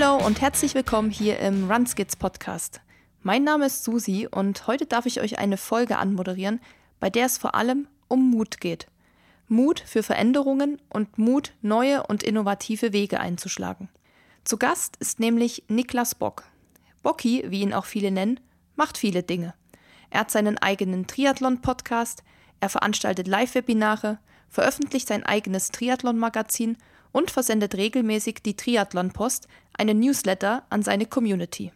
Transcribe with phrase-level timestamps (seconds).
[0.00, 2.80] Hallo und herzlich willkommen hier im Runskits Podcast.
[3.22, 6.60] Mein Name ist Susi und heute darf ich euch eine Folge anmoderieren,
[7.00, 8.86] bei der es vor allem um Mut geht.
[9.46, 13.90] Mut für Veränderungen und Mut, neue und innovative Wege einzuschlagen.
[14.44, 16.44] Zu Gast ist nämlich Niklas Bock.
[17.02, 18.40] Bocki, wie ihn auch viele nennen,
[18.76, 19.52] macht viele Dinge.
[20.08, 22.22] Er hat seinen eigenen Triathlon-Podcast,
[22.60, 26.78] er veranstaltet Live-Webinare, veröffentlicht sein eigenes Triathlon-Magazin
[27.12, 31.72] und versendet regelmäßig die Triathlon-Post, eine Newsletter an seine Community.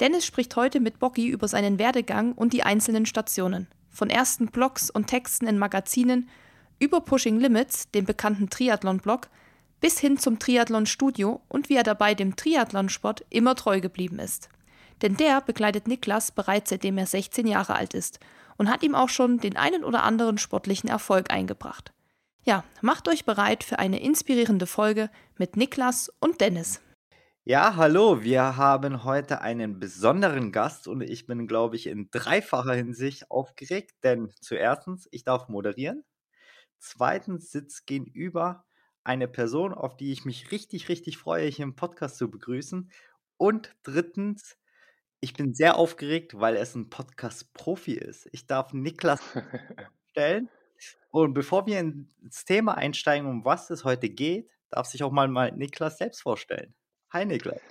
[0.00, 3.68] Dennis spricht heute mit Bocki über seinen Werdegang und die einzelnen Stationen.
[3.90, 6.28] Von ersten Blogs und Texten in Magazinen
[6.80, 9.28] über Pushing Limits, dem bekannten Triathlon-Blog,
[9.80, 14.48] bis hin zum Triathlon-Studio und wie er dabei dem Triathlonsport immer treu geblieben ist.
[15.02, 18.18] Denn der begleitet Niklas bereits seitdem er 16 Jahre alt ist
[18.56, 21.92] und hat ihm auch schon den einen oder anderen sportlichen Erfolg eingebracht.
[22.46, 26.82] Ja, macht euch bereit für eine inspirierende Folge mit Niklas und Dennis.
[27.44, 32.74] Ja, hallo, wir haben heute einen besonderen Gast und ich bin, glaube ich, in dreifacher
[32.74, 36.04] Hinsicht aufgeregt, denn zuerstens, ich darf moderieren.
[36.78, 38.66] Zweitens sitzt gegenüber
[39.04, 42.90] eine Person, auf die ich mich richtig, richtig freue, hier im Podcast zu begrüßen.
[43.38, 44.58] Und drittens,
[45.20, 48.28] ich bin sehr aufgeregt, weil es ein Podcast-Profi ist.
[48.32, 49.22] Ich darf Niklas
[50.10, 50.50] stellen.
[51.14, 55.28] Und bevor wir ins Thema einsteigen, um was es heute geht, darf sich auch mal,
[55.28, 56.74] mal Niklas selbst vorstellen.
[57.12, 57.62] Hi Niklas.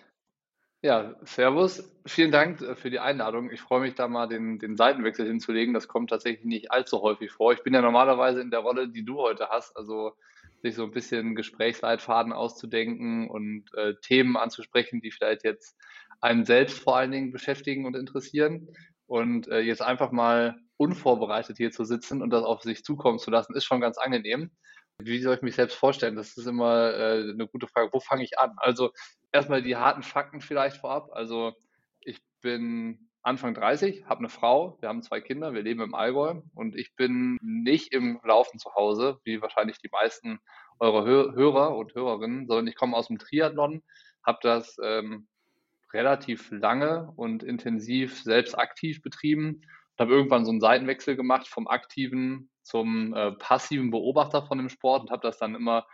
[0.82, 1.84] Ja, Servus.
[2.06, 3.52] Vielen Dank äh, für die Einladung.
[3.52, 5.74] Ich freue mich da mal den, den Seitenwechsel hinzulegen.
[5.74, 7.52] Das kommt tatsächlich nicht allzu häufig vor.
[7.52, 10.14] Ich bin ja normalerweise in der Rolle, die du heute hast, also
[10.62, 15.76] sich so ein bisschen Gesprächsleitfaden auszudenken und äh, Themen anzusprechen, die vielleicht jetzt
[16.22, 18.70] einen selbst vor allen Dingen beschäftigen und interessieren.
[19.06, 23.32] Und äh, jetzt einfach mal unvorbereitet hier zu sitzen und das auf sich zukommen zu
[23.32, 24.52] lassen, ist schon ganz angenehm.
[25.00, 26.16] Wie soll ich mich selbst vorstellen?
[26.16, 27.90] Das ist immer äh, eine gute Frage.
[27.92, 28.54] Wo fange ich an?
[28.58, 28.92] Also
[29.32, 31.10] erstmal die harten Fakten vielleicht vorab.
[31.12, 31.54] Also
[32.02, 36.42] ich bin Anfang 30, habe eine Frau, wir haben zwei Kinder, wir leben im Allgäu
[36.54, 40.40] und ich bin nicht im Laufen zu Hause, wie wahrscheinlich die meisten
[40.80, 43.82] eurer Hörer und Hörerinnen, sondern ich komme aus dem Triathlon,
[44.26, 45.28] habe das ähm,
[45.94, 49.62] relativ lange und intensiv selbst aktiv betrieben
[49.96, 54.70] und habe irgendwann so einen Seitenwechsel gemacht vom aktiven zum äh, passiven Beobachter von dem
[54.70, 55.86] Sport und habe das dann immer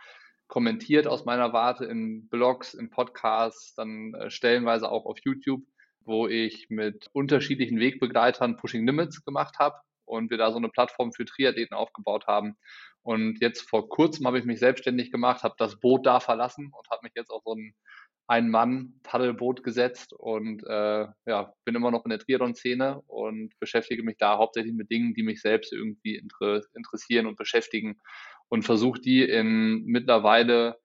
[0.48, 5.62] kommentiert aus meiner Warte in Blogs, in Podcasts, dann äh, stellenweise auch auf YouTube,
[6.00, 11.12] wo ich mit unterschiedlichen Wegbegleitern Pushing Limits gemacht habe und wir da so eine Plattform
[11.12, 12.56] für Triathleten aufgebaut haben.
[13.02, 16.90] Und jetzt vor kurzem habe ich mich selbstständig gemacht, habe das Boot da verlassen und
[16.90, 17.56] habe mich jetzt auf so
[18.30, 24.18] ein ein-Mann-Paddelboot gesetzt und äh, ja, bin immer noch in der Triathlon-Szene und beschäftige mich
[24.18, 28.00] da hauptsächlich mit Dingen, die mich selbst irgendwie inter interessieren und beschäftigen
[28.48, 30.78] und versuche die in mittlerweile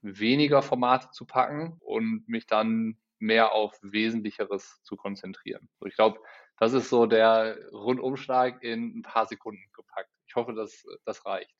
[0.00, 5.68] weniger Formate zu packen und mich dann mehr auf Wesentlicheres zu konzentrieren.
[5.84, 6.18] Ich glaube,
[6.58, 10.15] das ist so der Rundumschlag in ein paar Sekunden gepackt.
[10.36, 11.56] Ich hoffe, dass das reicht.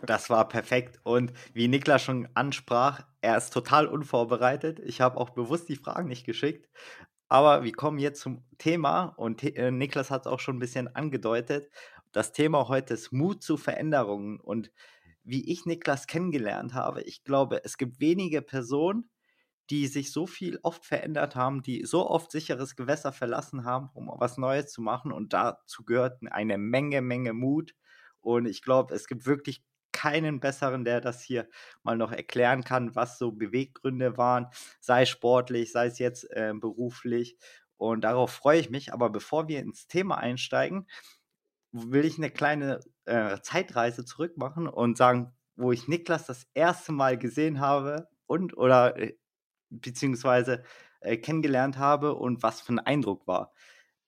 [0.00, 0.98] Das war perfekt.
[1.04, 4.80] Und wie Niklas schon ansprach, er ist total unvorbereitet.
[4.80, 6.68] Ich habe auch bewusst die Fragen nicht geschickt.
[7.28, 10.88] Aber wir kommen jetzt zum Thema und äh, Niklas hat es auch schon ein bisschen
[10.96, 11.70] angedeutet.
[12.10, 14.40] Das Thema heute ist Mut zu Veränderungen.
[14.40, 14.72] Und
[15.22, 19.10] wie ich Niklas kennengelernt habe, ich glaube, es gibt wenige Personen,
[19.70, 24.10] die sich so viel oft verändert haben, die so oft sicheres Gewässer verlassen haben, um
[24.12, 25.12] was Neues zu machen.
[25.12, 27.74] Und dazu gehört eine Menge, Menge Mut.
[28.28, 31.48] Und ich glaube, es gibt wirklich keinen besseren, der das hier
[31.82, 34.48] mal noch erklären kann, was so Beweggründe waren,
[34.80, 37.38] sei sportlich, sei es jetzt äh, beruflich.
[37.78, 38.92] Und darauf freue ich mich.
[38.92, 40.86] Aber bevor wir ins Thema einsteigen,
[41.72, 46.92] will ich eine kleine äh, Zeitreise zurück machen und sagen, wo ich Niklas das erste
[46.92, 49.16] Mal gesehen habe und oder äh,
[49.70, 50.64] beziehungsweise
[51.00, 53.54] äh, kennengelernt habe und was für ein Eindruck war.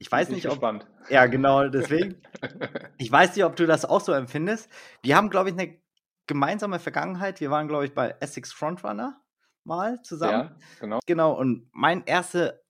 [0.01, 0.53] Ich weiß nicht, ob.
[0.53, 0.87] Gespannt.
[1.11, 2.23] Ja, genau, deswegen.
[2.99, 4.71] ich weiß nicht, ob du das auch so empfindest.
[5.03, 5.79] Wir haben, glaube ich, eine
[6.27, 7.41] gemeinsame Vergangenheit.
[7.41, 9.21] Wir waren, glaube ich, bei Essex Frontrunner
[9.65, 10.49] mal zusammen.
[10.49, 11.01] Ja, genau.
[11.07, 12.65] Genau, und meine erste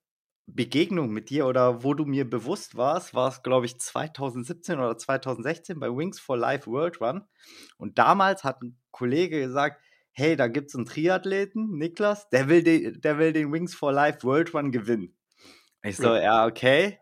[0.47, 4.99] Begegnung mit dir oder wo du mir bewusst warst, war es, glaube ich, 2017 oder
[4.99, 7.29] 2016 bei Wings for Life World Run.
[7.77, 9.81] Und damals hat ein Kollege gesagt,
[10.11, 13.93] hey, da gibt es einen Triathleten, Niklas, der will, den, der will den Wings for
[13.93, 15.17] Life World Run gewinnen.
[15.85, 16.99] Ich so, ja, okay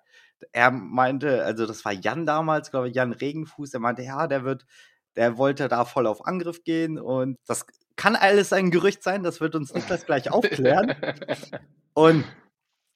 [0.53, 4.45] er meinte, also das war Jan damals, glaube ich, Jan Regenfuß, der meinte, ja, der
[4.45, 4.67] wird,
[5.17, 9.41] der wollte da voll auf Angriff gehen und das kann alles ein Gerücht sein, das
[9.41, 10.95] wird uns Niklas gleich aufklären.
[11.95, 12.25] und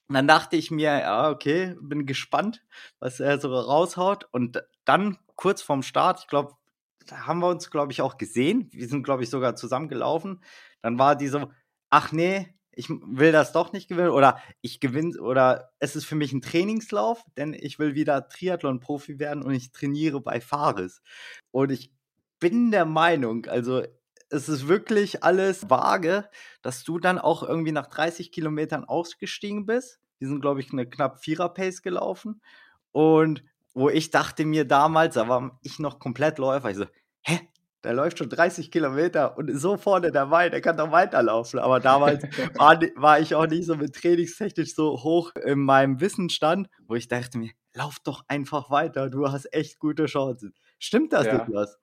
[0.09, 2.63] dann dachte ich mir, ja, okay, bin gespannt,
[2.99, 4.29] was er so raushaut.
[4.31, 6.55] Und dann kurz vorm Start, ich glaube,
[7.07, 8.69] da haben wir uns, glaube ich, auch gesehen.
[8.73, 10.43] Wir sind, glaube ich, sogar zusammen gelaufen.
[10.83, 11.51] Dann war die so,
[11.91, 16.15] ach nee, ich will das doch nicht gewinnen oder ich gewinne oder es ist für
[16.15, 21.03] mich ein Trainingslauf, denn ich will wieder Triathlon-Profi werden und ich trainiere bei Fares.
[21.51, 21.93] Und ich
[22.41, 23.83] bin der Meinung, also
[24.31, 26.29] es ist wirklich alles vage,
[26.63, 30.01] dass du dann auch irgendwie nach 30 Kilometern ausgestiegen bist.
[30.21, 32.41] Die sind, glaube ich, eine knapp Vierer-Pace gelaufen.
[32.93, 36.87] Und wo ich dachte mir damals, da war ich noch komplett Läufer, ich so,
[37.23, 37.41] hä,
[37.85, 41.59] der läuft schon 30 Kilometer und ist so vorne dabei, der kann doch weiterlaufen.
[41.59, 42.23] Aber damals
[42.55, 47.09] war, war, ich auch nicht so mit trainingstechnisch so hoch in meinem Wissensstand, wo ich
[47.09, 50.55] dachte mir, lauf doch einfach weiter, du hast echt gute Chancen.
[50.79, 51.39] Stimmt das, ja.
[51.39, 51.79] Niklas?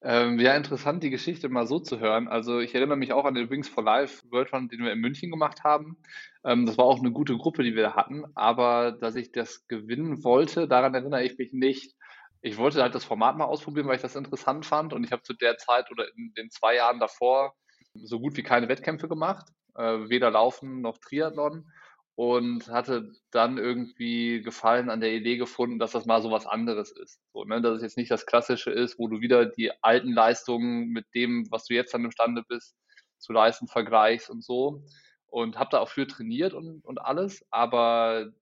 [0.00, 2.28] Ähm, ja, interessant, die Geschichte mal so zu hören.
[2.28, 5.00] Also ich erinnere mich auch an den Wings for Life World Run, den wir in
[5.00, 5.98] München gemacht haben.
[6.44, 8.24] Ähm, das war auch eine gute Gruppe, die wir da hatten.
[8.34, 11.96] Aber dass ich das gewinnen wollte, daran erinnere ich mich nicht.
[12.40, 14.92] Ich wollte halt das Format mal ausprobieren, weil ich das interessant fand.
[14.92, 17.54] Und ich habe zu der Zeit oder in den zwei Jahren davor
[17.94, 19.48] so gut wie keine Wettkämpfe gemacht.
[19.74, 21.70] Äh, weder Laufen noch Triathlon
[22.18, 26.90] und hatte dann irgendwie Gefallen an der Idee gefunden, dass das mal so was anderes
[26.90, 27.20] ist.
[27.32, 27.62] So, ne?
[27.62, 31.46] Dass es jetzt nicht das Klassische ist, wo du wieder die alten Leistungen mit dem,
[31.52, 32.74] was du jetzt dann imstande bist,
[33.18, 34.82] zu leisten, vergleichst und so.
[35.28, 38.32] Und habe da auch für trainiert und, und alles, aber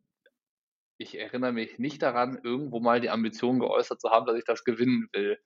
[0.99, 4.65] ich erinnere mich nicht daran, irgendwo mal die Ambition geäußert zu haben, dass ich das
[4.65, 5.39] gewinnen will.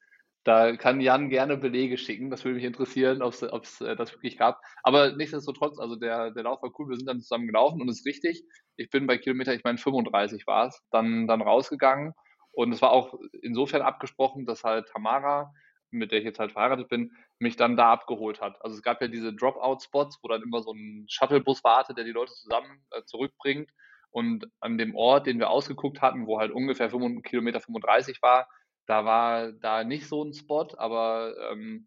[0.45, 2.31] Da kann Jan gerne Belege schicken.
[2.31, 4.61] Das würde mich interessieren, ob es äh, das wirklich gab.
[4.83, 6.89] Aber nichtsdestotrotz, also der, der Lauf war cool.
[6.89, 8.43] Wir sind dann zusammen gelaufen und es ist richtig.
[8.77, 12.15] Ich bin bei Kilometer, ich meine 35 war es, dann, dann rausgegangen.
[12.53, 15.53] Und es war auch insofern abgesprochen, dass halt Tamara,
[15.91, 18.63] mit der ich jetzt halt verheiratet bin, mich dann da abgeholt hat.
[18.65, 22.13] Also es gab ja diese Dropout-Spots, wo dann immer so ein Shuttlebus wartet, der die
[22.13, 23.71] Leute zusammen äh, zurückbringt.
[24.11, 28.49] Und an dem Ort, den wir ausgeguckt hatten, wo halt ungefähr 5, Kilometer 35 war,
[28.87, 31.87] da war da nicht so ein Spot, aber ähm,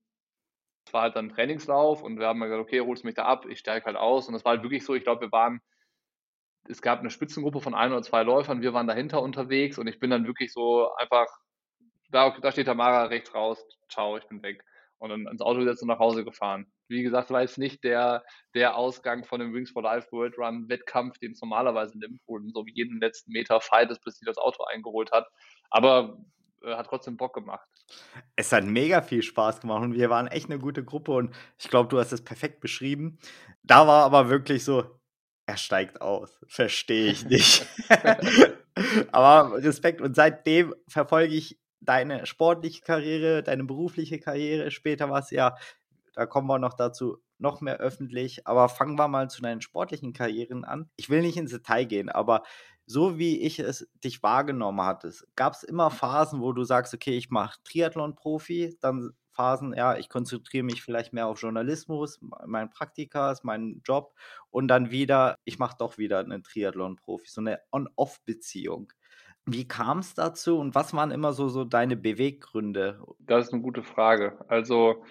[0.86, 3.60] es war halt dann Trainingslauf und wir haben gesagt, okay, holst mich da ab, ich
[3.60, 4.28] steige halt aus.
[4.28, 5.62] Und es war halt wirklich so, ich glaube, wir waren,
[6.68, 10.00] es gab eine Spitzengruppe von ein oder zwei Läufern, wir waren dahinter unterwegs und ich
[10.00, 11.28] bin dann wirklich so einfach,
[12.10, 14.64] da, da steht Tamara rechts raus, ciao, ich bin weg.
[14.98, 16.72] Und dann ins Auto gesetzt und nach Hause gefahren.
[16.88, 20.70] Wie gesagt, war jetzt nicht der, der Ausgang von dem Wings for Life World Run
[20.70, 24.26] Wettkampf, den es normalerweise nimmt, wo so wie jeden letzten Meter Fight ist, bis sie
[24.26, 25.28] das Auto eingeholt hat.
[25.70, 26.18] Aber
[26.64, 27.70] äh, hat trotzdem Bock gemacht.
[28.36, 31.70] Es hat mega viel Spaß gemacht und wir waren echt eine gute Gruppe und ich
[31.70, 33.20] glaube, du hast es perfekt beschrieben.
[33.64, 35.00] Da war aber wirklich so,
[35.46, 37.66] er steigt aus, verstehe ich nicht.
[39.12, 44.72] aber Respekt und seitdem verfolge ich deine sportliche Karriere, deine berufliche Karriere.
[44.72, 45.56] Später war es ja,
[46.14, 48.48] da kommen wir noch dazu, noch mehr öffentlich.
[48.48, 50.90] Aber fangen wir mal zu deinen sportlichen Karrieren an.
[50.96, 52.44] Ich will nicht ins Detail gehen, aber
[52.86, 57.18] so wie ich es dich wahrgenommen hattest, gab es immer Phasen, wo du sagst, okay,
[57.18, 63.36] ich mache Triathlon-Profi, dann Phasen, ja, ich konzentriere mich vielleicht mehr auf Journalismus, mein Praktika,
[63.44, 64.14] mein Job
[64.50, 68.94] und dann wieder, ich mache doch wieder einen Triathlon-Profi, so eine On-Off-Beziehung.
[69.46, 73.02] Wie kam es dazu und was waren immer so, so deine Beweggründe?
[73.20, 74.46] Das ist eine gute Frage.
[74.48, 75.04] Also,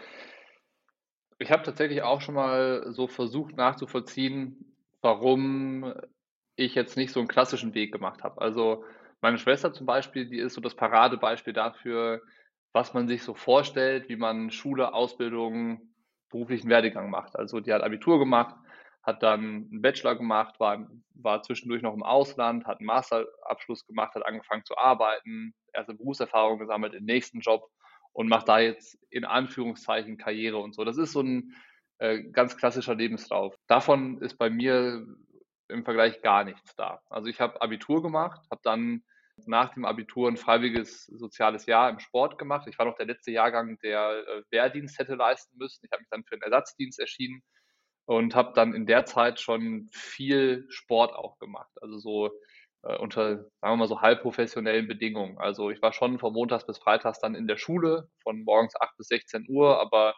[1.42, 5.92] ich habe tatsächlich auch schon mal so versucht nachzuvollziehen, warum
[6.56, 8.40] ich jetzt nicht so einen klassischen Weg gemacht habe.
[8.40, 8.84] Also
[9.20, 12.22] meine Schwester zum Beispiel, die ist so das Paradebeispiel dafür,
[12.72, 15.92] was man sich so vorstellt, wie man Schule, Ausbildung,
[16.30, 17.36] beruflichen Werdegang macht.
[17.36, 18.54] Also die hat Abitur gemacht,
[19.02, 24.14] hat dann einen Bachelor gemacht, war, war zwischendurch noch im Ausland, hat einen Masterabschluss gemacht,
[24.14, 27.68] hat angefangen zu arbeiten, erste Berufserfahrung gesammelt, den nächsten Job
[28.12, 30.84] und macht da jetzt in Anführungszeichen Karriere und so.
[30.84, 31.54] Das ist so ein
[31.98, 33.54] äh, ganz klassischer Lebenslauf.
[33.66, 35.06] Davon ist bei mir
[35.68, 37.00] im Vergleich gar nichts da.
[37.08, 39.02] Also ich habe Abitur gemacht, habe dann
[39.46, 42.66] nach dem Abitur ein freiwilliges soziales Jahr im Sport gemacht.
[42.68, 45.84] Ich war noch der letzte Jahrgang, der äh, Wehrdienst hätte leisten müssen.
[45.84, 47.42] Ich habe mich dann für einen Ersatzdienst erschienen
[48.04, 51.70] und habe dann in der Zeit schon viel Sport auch gemacht.
[51.80, 52.30] Also so
[52.82, 55.38] äh, unter, sagen wir mal so halbprofessionellen Bedingungen.
[55.38, 58.96] Also ich war schon von Montags bis Freitags dann in der Schule, von morgens 8
[58.96, 60.14] bis 16 Uhr, aber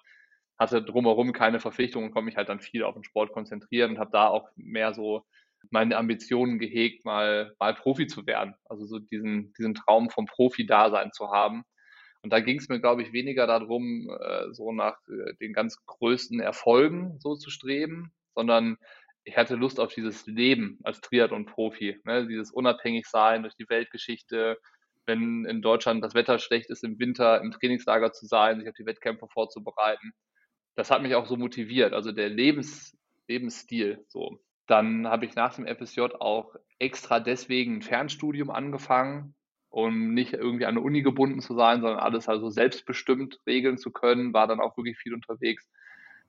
[0.58, 3.98] hatte drumherum keine Verpflichtungen und konnte mich halt dann viel auf den Sport konzentrieren und
[3.98, 5.24] habe da auch mehr so
[5.70, 8.54] meine Ambitionen gehegt, mal, mal Profi zu werden.
[8.68, 11.64] Also so diesen, diesen Traum vom Profi-Dasein zu haben.
[12.22, 15.84] Und da ging es mir, glaube ich, weniger darum, äh, so nach äh, den ganz
[15.86, 18.76] größten Erfolgen so zu streben, sondern
[19.24, 22.26] ich hatte Lust auf dieses Leben als Triathlon-Profi, ne?
[22.26, 24.58] dieses Unabhängigsein durch die Weltgeschichte,
[25.06, 28.74] wenn in Deutschland das Wetter schlecht ist, im Winter im Trainingslager zu sein, sich auf
[28.74, 30.12] die Wettkämpfe vorzubereiten.
[30.76, 32.96] Das hat mich auch so motiviert, also der Lebens,
[33.28, 34.38] Lebensstil so.
[34.66, 39.34] Dann habe ich nach dem FSJ auch extra deswegen ein Fernstudium angefangen,
[39.68, 43.90] um nicht irgendwie an eine Uni gebunden zu sein, sondern alles also selbstbestimmt regeln zu
[43.90, 45.68] können, war dann auch wirklich viel unterwegs.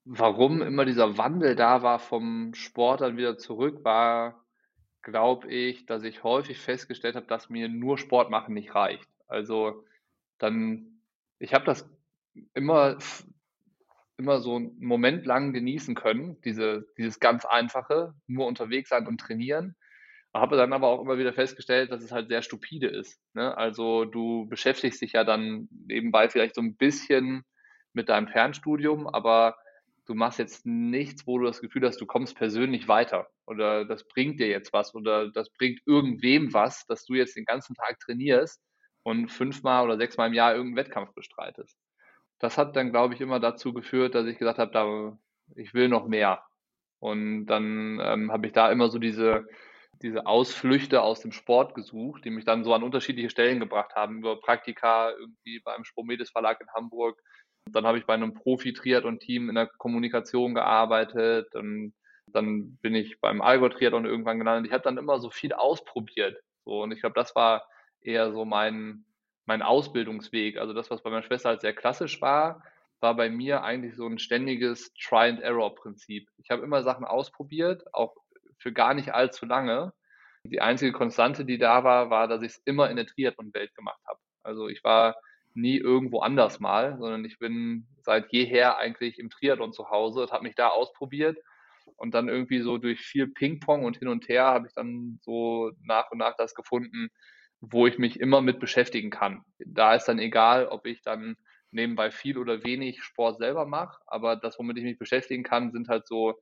[0.05, 4.45] Warum immer dieser Wandel da war vom Sport dann wieder zurück, war,
[5.01, 9.09] glaube ich, dass ich häufig festgestellt habe, dass mir nur Sport machen nicht reicht.
[9.27, 9.83] Also
[10.37, 11.01] dann,
[11.39, 11.89] ich habe das
[12.53, 12.97] immer,
[14.17, 19.19] immer so einen Moment lang genießen können, diese, dieses ganz einfache, nur unterwegs sein und
[19.19, 19.75] trainieren.
[20.33, 23.19] Habe dann aber auch immer wieder festgestellt, dass es halt sehr stupide ist.
[23.33, 23.57] Ne?
[23.57, 27.43] Also du beschäftigst dich ja dann nebenbei vielleicht so ein bisschen
[27.93, 29.55] mit deinem Fernstudium, aber
[30.05, 34.07] du machst jetzt nichts, wo du das Gefühl hast, du kommst persönlich weiter oder das
[34.07, 37.99] bringt dir jetzt was oder das bringt irgendwem was, dass du jetzt den ganzen Tag
[37.99, 38.61] trainierst
[39.03, 41.77] und fünfmal oder sechsmal im Jahr irgendeinen Wettkampf bestreitest.
[42.39, 45.17] Das hat dann, glaube ich, immer dazu geführt, dass ich gesagt habe, da,
[45.55, 46.43] ich will noch mehr.
[46.99, 49.45] Und dann ähm, habe ich da immer so diese,
[50.01, 54.19] diese Ausflüchte aus dem Sport gesucht, die mich dann so an unterschiedliche Stellen gebracht haben,
[54.19, 57.21] über Praktika irgendwie beim Spomedes Verlag in Hamburg,
[57.71, 61.93] dann habe ich bei einem Profi-Triathlon-Team in der Kommunikation gearbeitet und
[62.27, 64.67] dann bin ich beim Allgäu-Triathlon irgendwann gelandet.
[64.67, 66.41] Ich habe dann immer so viel ausprobiert.
[66.65, 67.67] So, und ich glaube, das war
[68.01, 69.05] eher so mein,
[69.45, 70.57] mein Ausbildungsweg.
[70.57, 72.63] Also das, was bei meiner Schwester halt sehr klassisch war,
[72.99, 76.29] war bei mir eigentlich so ein ständiges Try-and-Error-Prinzip.
[76.37, 78.15] Ich habe immer Sachen ausprobiert, auch
[78.57, 79.93] für gar nicht allzu lange.
[80.43, 83.99] Die einzige Konstante, die da war, war, dass ich es immer in der Triathlon-Welt gemacht
[84.07, 84.19] habe.
[84.43, 85.15] Also ich war
[85.55, 90.43] nie irgendwo anders mal, sondern ich bin seit jeher eigentlich im Triathlon zu Hause, habe
[90.43, 91.37] mich da ausprobiert
[91.95, 95.71] und dann irgendwie so durch viel Ping-Pong und hin und her habe ich dann so
[95.81, 97.09] nach und nach das gefunden,
[97.61, 99.43] wo ich mich immer mit beschäftigen kann.
[99.59, 101.35] Da ist dann egal, ob ich dann
[101.71, 105.89] nebenbei viel oder wenig Sport selber mache, aber das, womit ich mich beschäftigen kann, sind
[105.89, 106.35] halt so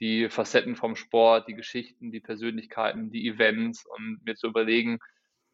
[0.00, 4.98] die Facetten vom Sport, die Geschichten, die Persönlichkeiten, die Events und mir zu überlegen,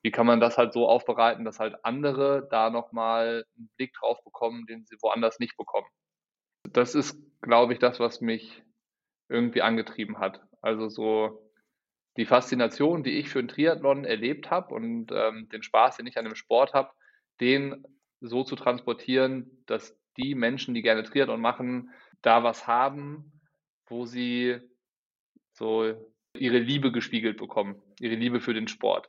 [0.03, 4.23] wie kann man das halt so aufbereiten, dass halt andere da nochmal einen Blick drauf
[4.25, 5.89] bekommen, den sie woanders nicht bekommen.
[6.71, 8.63] Das ist, glaube ich, das, was mich
[9.29, 10.41] irgendwie angetrieben hat.
[10.63, 11.51] Also so
[12.17, 16.19] die Faszination, die ich für den Triathlon erlebt habe und ähm, den Spaß, den ich
[16.19, 16.91] an dem Sport habe,
[17.41, 17.85] den
[18.21, 21.91] so zu transportieren, dass die Menschen, die gerne Triathlon machen,
[22.23, 23.41] da was haben,
[23.87, 24.59] wo sie
[25.53, 25.95] so
[26.35, 29.09] ihre Liebe gespiegelt bekommen, ihre Liebe für den Sport.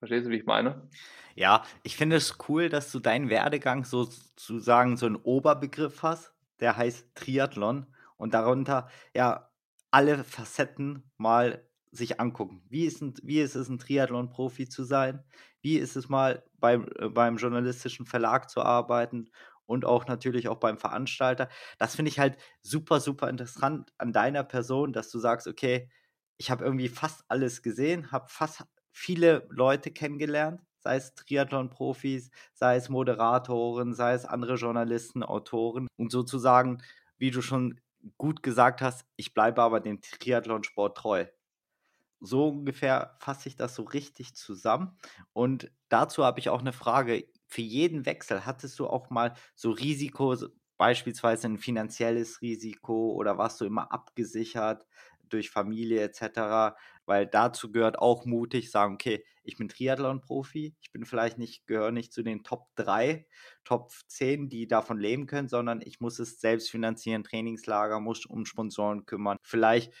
[0.00, 0.88] Verstehst du, wie ich meine?
[1.34, 6.76] Ja, ich finde es cool, dass du deinen Werdegang sozusagen so einen Oberbegriff hast, der
[6.76, 7.86] heißt Triathlon
[8.16, 9.50] und darunter ja
[9.90, 12.62] alle Facetten mal sich angucken.
[12.68, 15.24] Wie ist, ein, wie ist es, ein Triathlon-Profi zu sein?
[15.62, 19.30] Wie ist es mal beim, äh, beim journalistischen Verlag zu arbeiten
[19.64, 21.48] und auch natürlich auch beim Veranstalter?
[21.78, 25.90] Das finde ich halt super, super interessant an deiner Person, dass du sagst, okay,
[26.36, 28.64] ich habe irgendwie fast alles gesehen, habe fast
[28.98, 36.10] viele Leute kennengelernt, sei es Triathlon-Profis, sei es Moderatoren, sei es andere Journalisten, Autoren und
[36.10, 36.82] sozusagen,
[37.16, 37.80] wie du schon
[38.16, 41.26] gut gesagt hast, ich bleibe aber dem Triathlonsport treu.
[42.20, 44.98] So ungefähr fasse ich das so richtig zusammen.
[45.32, 47.28] Und dazu habe ich auch eine Frage.
[47.46, 50.36] Für jeden Wechsel hattest du auch mal so Risiko,
[50.76, 54.86] beispielsweise ein finanzielles Risiko oder warst du immer abgesichert
[55.28, 56.74] durch Familie etc
[57.08, 61.90] weil dazu gehört auch mutig sagen, okay, ich bin Triathlon-Profi, ich bin vielleicht nicht, gehöre
[61.90, 63.26] nicht zu den Top 3,
[63.64, 68.44] Top 10, die davon leben können, sondern ich muss es selbst finanzieren, Trainingslager, muss um
[68.44, 69.38] Sponsoren kümmern.
[69.40, 69.94] Vielleicht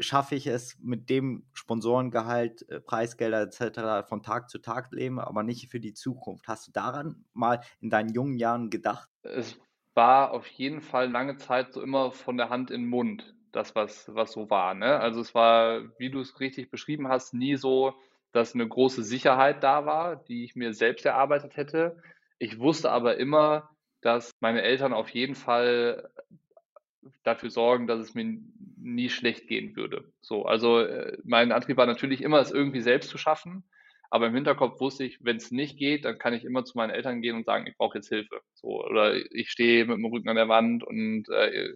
[0.00, 4.06] schaffe ich es mit dem Sponsorengehalt, äh, Preisgelder etc.
[4.06, 6.46] von Tag zu Tag leben, aber nicht für die Zukunft.
[6.46, 9.08] Hast du daran mal in deinen jungen Jahren gedacht?
[9.22, 9.58] Es
[9.94, 13.74] war auf jeden Fall lange Zeit so immer von der Hand in den Mund das,
[13.74, 14.74] was, was so war.
[14.74, 14.98] Ne?
[14.98, 17.94] Also es war, wie du es richtig beschrieben hast, nie so,
[18.32, 22.02] dass eine große Sicherheit da war, die ich mir selbst erarbeitet hätte.
[22.38, 26.10] Ich wusste aber immer, dass meine Eltern auf jeden Fall
[27.22, 28.38] dafür sorgen, dass es mir
[28.76, 30.12] nie schlecht gehen würde.
[30.20, 33.64] So, also äh, mein Antrieb war natürlich immer, es irgendwie selbst zu schaffen.
[34.10, 36.90] Aber im Hinterkopf wusste ich, wenn es nicht geht, dann kann ich immer zu meinen
[36.90, 38.40] Eltern gehen und sagen, ich brauche jetzt Hilfe.
[38.54, 41.74] So, oder ich stehe mit dem Rücken an der Wand und äh,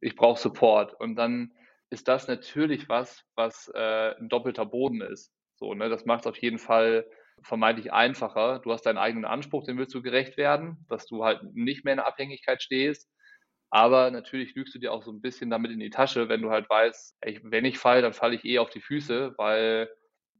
[0.00, 0.94] ich brauche Support.
[1.00, 1.52] Und dann
[1.90, 5.32] ist das natürlich was, was äh, ein doppelter Boden ist.
[5.56, 5.88] So, ne?
[5.88, 7.06] Das macht es auf jeden Fall
[7.42, 8.60] vermeintlich einfacher.
[8.60, 11.94] Du hast deinen eigenen Anspruch, dem willst du gerecht werden, dass du halt nicht mehr
[11.94, 13.08] in der Abhängigkeit stehst.
[13.70, 16.50] Aber natürlich lügst du dir auch so ein bisschen damit in die Tasche, wenn du
[16.50, 19.88] halt weißt, ey, wenn ich falle, dann falle ich eh auf die Füße, weil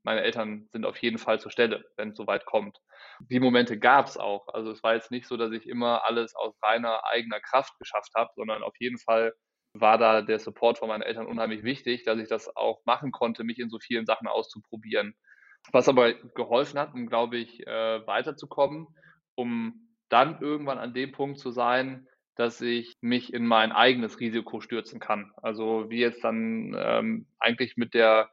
[0.03, 2.79] meine Eltern sind auf jeden Fall zur Stelle, wenn es soweit kommt.
[3.31, 4.49] Die Momente gab es auch.
[4.49, 8.13] Also es war jetzt nicht so, dass ich immer alles aus reiner eigener Kraft geschafft
[8.15, 9.33] habe, sondern auf jeden Fall
[9.75, 13.45] war da der Support von meinen Eltern unheimlich wichtig, dass ich das auch machen konnte,
[13.45, 15.15] mich in so vielen Sachen auszuprobieren.
[15.71, 18.89] Was aber geholfen hat, um, glaube ich, äh, weiterzukommen,
[19.35, 24.61] um dann irgendwann an dem Punkt zu sein, dass ich mich in mein eigenes Risiko
[24.61, 25.33] stürzen kann.
[25.37, 28.31] Also wie jetzt dann ähm, eigentlich mit der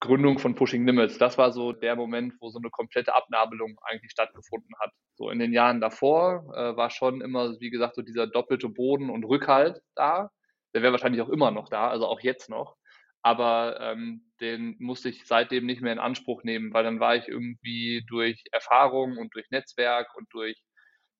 [0.00, 1.18] Gründung von Pushing Limits.
[1.18, 4.90] Das war so der Moment, wo so eine komplette Abnabelung eigentlich stattgefunden hat.
[5.14, 9.10] So in den Jahren davor äh, war schon immer, wie gesagt, so dieser doppelte Boden
[9.10, 10.30] und Rückhalt da.
[10.74, 12.76] Der wäre wahrscheinlich auch immer noch da, also auch jetzt noch.
[13.22, 17.28] Aber ähm, den musste ich seitdem nicht mehr in Anspruch nehmen, weil dann war ich
[17.28, 20.62] irgendwie durch Erfahrung und durch Netzwerk und durch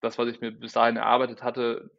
[0.00, 1.90] das, was ich mir bis dahin erarbeitet hatte,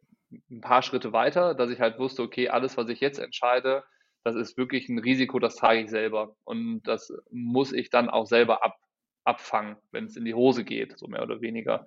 [0.50, 3.84] ein paar Schritte weiter, dass ich halt wusste, okay, alles, was ich jetzt entscheide,
[4.24, 6.36] das ist wirklich ein Risiko, das trage ich selber.
[6.44, 8.76] Und das muss ich dann auch selber ab,
[9.24, 11.86] abfangen, wenn es in die Hose geht, so mehr oder weniger.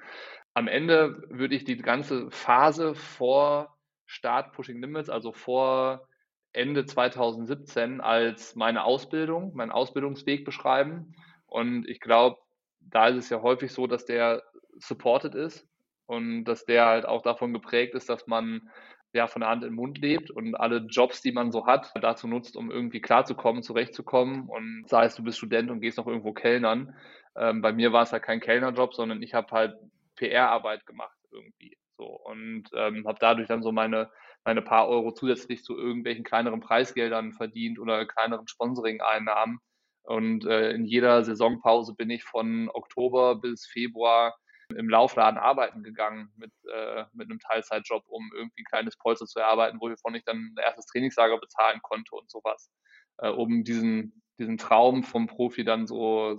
[0.53, 6.07] Am Ende würde ich die ganze Phase vor Start Pushing Limits, also vor
[6.53, 11.13] Ende 2017 als meine Ausbildung, meinen Ausbildungsweg beschreiben.
[11.47, 12.37] Und ich glaube,
[12.79, 14.43] da ist es ja häufig so, dass der
[14.77, 15.67] supported ist
[16.05, 18.69] und dass der halt auch davon geprägt ist, dass man
[19.15, 21.91] ja von der Hand in den Mund lebt und alle Jobs, die man so hat,
[22.01, 24.47] dazu nutzt, um irgendwie klarzukommen, zurechtzukommen.
[24.47, 26.95] Und sei es, du bist Student und gehst noch irgendwo Kellnern.
[27.37, 29.75] Ähm, bei mir war es halt kein Kellnerjob, sondern ich habe halt
[30.15, 31.77] PR-Arbeit gemacht irgendwie.
[31.97, 34.09] So und ähm, habe dadurch dann so meine
[34.45, 39.59] meine paar Euro zusätzlich zu irgendwelchen kleineren Preisgeldern verdient oder kleineren Sponsoring-Einnahmen.
[40.03, 44.35] Und äh, in jeder Saisonpause bin ich von Oktober bis Februar
[44.69, 49.39] im Laufladen arbeiten gegangen mit, äh, mit einem Teilzeitjob, um irgendwie ein kleines Polster zu
[49.39, 52.71] erarbeiten, wovon ich dann ein erstes Trainingslager bezahlen konnte und sowas,
[53.17, 56.35] äh, um diesen, diesen Traum vom Profi dann so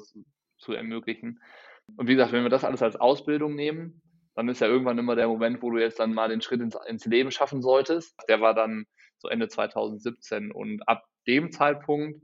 [0.58, 1.40] zu ermöglichen.
[1.96, 4.02] Und wie gesagt, wenn wir das alles als Ausbildung nehmen,
[4.34, 6.76] dann ist ja irgendwann immer der Moment, wo du jetzt dann mal den Schritt ins,
[6.86, 8.14] ins Leben schaffen solltest.
[8.28, 8.86] Der war dann
[9.18, 12.20] so Ende 2017 und ab dem Zeitpunkt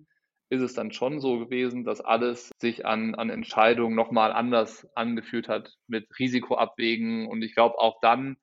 [0.53, 5.49] ist es dann schon so gewesen, dass alles sich an, an Entscheidungen nochmal anders angefühlt
[5.49, 7.27] hat mit Risikoabwägen.
[7.27, 8.37] Und ich glaube, auch dann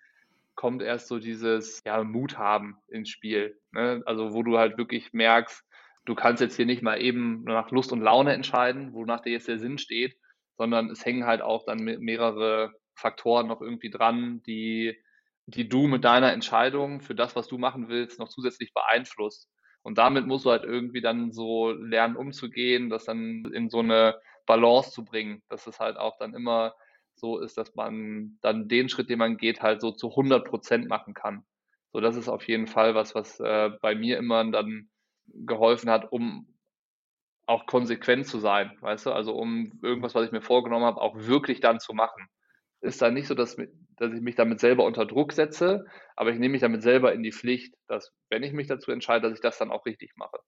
[0.56, 3.60] kommt erst so dieses ja, Mut haben ins Spiel.
[3.72, 4.02] Ne?
[4.08, 5.64] Also wo du halt wirklich merkst,
[6.06, 9.48] du kannst jetzt hier nicht mal eben nach Lust und Laune entscheiden, wonach dir jetzt
[9.48, 10.18] der Sinn steht,
[10.58, 14.98] sondern es hängen halt auch dann mehrere Faktoren noch irgendwie dran, die,
[15.46, 19.48] die du mit deiner Entscheidung für das, was du machen willst, noch zusätzlich beeinflusst.
[19.82, 24.20] Und damit musst du halt irgendwie dann so lernen umzugehen, das dann in so eine
[24.46, 26.76] Balance zu bringen, dass es halt auch dann immer
[27.16, 30.88] so ist, dass man dann den Schritt, den man geht, halt so zu 100 Prozent
[30.88, 31.46] machen kann.
[31.92, 34.90] So, das ist auf jeden Fall was, was äh, bei mir immer dann
[35.28, 36.48] geholfen hat, um
[37.46, 41.16] auch konsequent zu sein, weißt du, also um irgendwas, was ich mir vorgenommen habe, auch
[41.18, 42.30] wirklich dann zu machen
[42.82, 43.58] ist dann nicht so, dass,
[43.98, 47.24] dass ich mich damit selber unter Druck setze, aber ich nehme mich damit selber in
[47.24, 50.40] die Pflicht, dass wenn ich mich dazu entscheide, dass ich das dann auch richtig mache.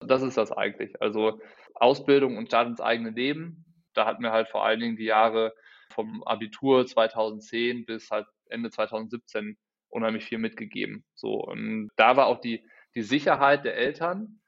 [0.00, 1.00] Das ist das eigentlich.
[1.00, 1.40] Also
[1.74, 3.64] Ausbildung und Start ins eigene Leben,
[3.94, 5.54] da hat mir halt vor allen Dingen die Jahre
[5.92, 9.56] vom Abitur 2010 bis halt Ende 2017
[9.88, 11.04] unheimlich viel mitgegeben.
[11.14, 12.64] So und da war auch die
[12.94, 14.40] die Sicherheit der Eltern,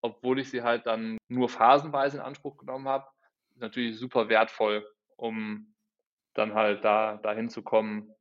[0.00, 3.06] obwohl ich sie halt dann nur phasenweise in Anspruch genommen habe,
[3.56, 5.71] natürlich super wertvoll, um
[6.34, 8.12] dann halt da dahin zu kommen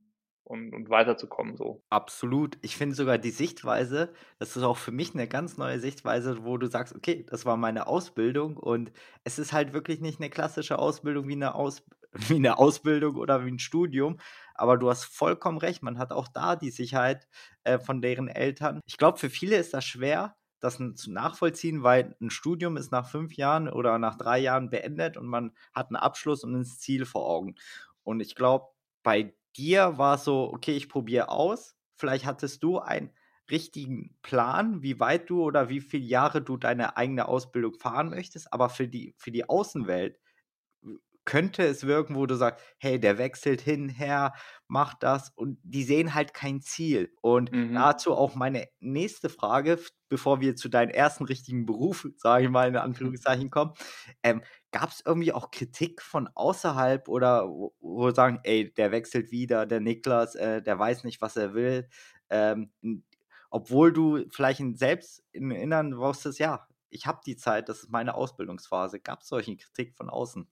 [0.44, 1.82] und, und weiterzukommen so.
[1.90, 2.58] Absolut.
[2.62, 6.58] Ich finde sogar die Sichtweise, das ist auch für mich eine ganz neue Sichtweise, wo
[6.58, 8.92] du sagst, okay, das war meine Ausbildung und
[9.24, 13.46] es ist halt wirklich nicht eine klassische Ausbildung wie eine, Aus, wie eine Ausbildung oder
[13.46, 14.20] wie ein Studium,
[14.54, 17.28] aber du hast vollkommen recht, man hat auch da die Sicherheit
[17.64, 18.82] äh, von deren Eltern.
[18.86, 23.10] Ich glaube, für viele ist das schwer, das zu nachvollziehen, weil ein Studium ist nach
[23.10, 27.06] fünf Jahren oder nach drei Jahren beendet und man hat einen Abschluss und ein Ziel
[27.06, 27.56] vor Augen.
[28.04, 28.68] Und ich glaube,
[29.04, 31.76] bei dir war es so, okay, ich probiere aus.
[31.96, 33.12] Vielleicht hattest du einen
[33.50, 38.54] richtigen Plan, wie weit du oder wie viele Jahre du deine eigene Ausbildung fahren möchtest,
[38.54, 40.18] aber für die, für die Außenwelt
[41.26, 44.34] könnte es wirken, wo du sagst, hey, der wechselt hin, her,
[44.68, 47.14] macht das und die sehen halt kein Ziel.
[47.22, 47.76] Und mhm.
[47.76, 49.80] dazu auch meine nächste Frage,
[50.12, 53.74] bevor wir zu deinem ersten richtigen Beruf, sage ich mal in Anführungszeichen, kommen.
[54.24, 59.32] Ähm, Gab es irgendwie auch Kritik von außerhalb oder wo, wo sagen, ey, der wechselt
[59.32, 61.88] wieder, der Niklas, äh, der weiß nicht, was er will.
[62.30, 62.72] Ähm,
[63.50, 68.16] obwohl du vielleicht selbst im Inneren wusstest, ja, ich habe die Zeit, das ist meine
[68.16, 69.00] Ausbildungsphase.
[69.00, 70.46] Gab es solche Kritik von außen?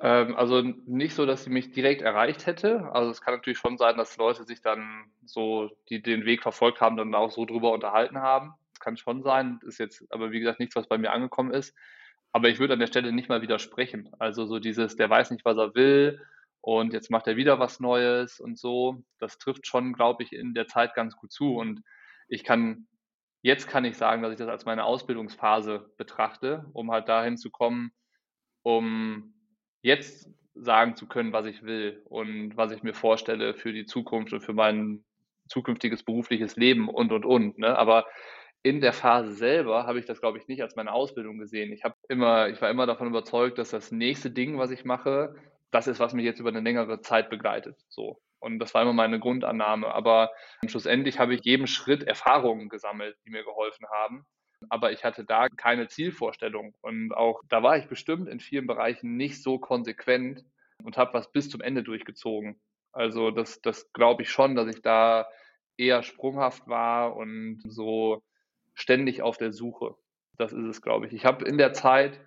[0.00, 2.90] Ähm, also nicht so, dass sie mich direkt erreicht hätte.
[2.92, 6.80] Also es kann natürlich schon sein, dass Leute sich dann so, die den Weg verfolgt
[6.80, 8.54] haben, dann auch so drüber unterhalten haben.
[8.72, 11.76] Das kann schon sein, ist jetzt aber wie gesagt nichts, was bei mir angekommen ist.
[12.32, 14.10] Aber ich würde an der Stelle nicht mal widersprechen.
[14.18, 16.20] Also so dieses, der weiß nicht, was er will
[16.60, 19.02] und jetzt macht er wieder was Neues und so.
[19.18, 21.56] Das trifft schon, glaube ich, in der Zeit ganz gut zu.
[21.56, 21.82] Und
[22.28, 22.86] ich kann,
[23.42, 27.50] jetzt kann ich sagen, dass ich das als meine Ausbildungsphase betrachte, um halt dahin zu
[27.50, 27.92] kommen,
[28.62, 29.34] um
[29.82, 34.32] jetzt sagen zu können, was ich will und was ich mir vorstelle für die Zukunft
[34.32, 35.04] und für mein
[35.48, 37.58] zukünftiges berufliches Leben und, und, und.
[37.58, 37.76] Ne?
[37.76, 38.06] Aber
[38.62, 41.72] in der Phase selber habe ich das, glaube ich, nicht als meine Ausbildung gesehen.
[41.72, 45.34] Ich habe immer, ich war immer davon überzeugt, dass das nächste Ding, was ich mache,
[45.70, 47.76] das ist, was mich jetzt über eine längere Zeit begleitet.
[47.88, 48.20] So.
[48.40, 49.94] Und das war immer meine Grundannahme.
[49.94, 50.30] Aber
[50.66, 54.26] schlussendlich habe ich jedem Schritt Erfahrungen gesammelt, die mir geholfen haben.
[54.68, 56.74] Aber ich hatte da keine Zielvorstellung.
[56.80, 60.44] Und auch da war ich bestimmt in vielen Bereichen nicht so konsequent
[60.82, 62.60] und habe was bis zum Ende durchgezogen.
[62.92, 65.26] Also das, das glaube ich schon, dass ich da
[65.76, 68.22] eher sprunghaft war und so
[68.74, 69.94] ständig auf der Suche.
[70.36, 71.12] Das ist es, glaube ich.
[71.12, 72.20] Ich habe in der Zeit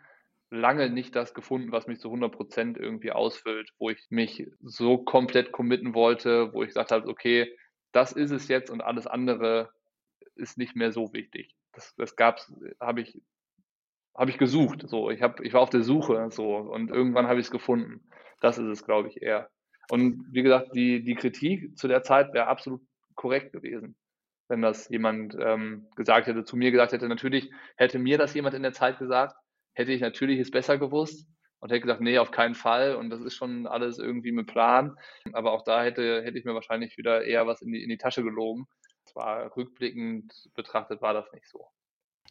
[0.50, 4.98] lange nicht das gefunden, was mich zu 100 Prozent irgendwie ausfüllt, wo ich mich so
[4.98, 7.58] komplett committen wollte, wo ich gesagt habe, okay,
[7.94, 9.72] das ist es jetzt und alles andere
[10.36, 11.56] ist nicht mehr so wichtig.
[11.82, 13.22] Das, das gab's, habe ich,
[14.16, 14.84] habe ich gesucht.
[14.88, 18.08] So, ich habe, ich war auf der Suche so und irgendwann habe ich es gefunden.
[18.40, 19.50] Das ist es, glaube ich, eher.
[19.90, 22.82] Und wie gesagt, die, die Kritik zu der Zeit wäre absolut
[23.16, 23.96] korrekt gewesen
[24.52, 27.08] wenn das jemand ähm, gesagt hätte, zu mir gesagt hätte.
[27.08, 29.34] Natürlich hätte mir das jemand in der Zeit gesagt,
[29.74, 31.26] hätte ich natürlich es besser gewusst
[31.62, 34.98] und hätte gesagt, nee, auf keinen Fall und das ist schon alles irgendwie mit Plan.
[35.32, 37.98] Aber auch da hätte, hätte ich mir wahrscheinlich wieder eher was in die, in die
[37.98, 38.68] Tasche gelogen.
[39.06, 41.68] Zwar rückblickend betrachtet war das nicht so.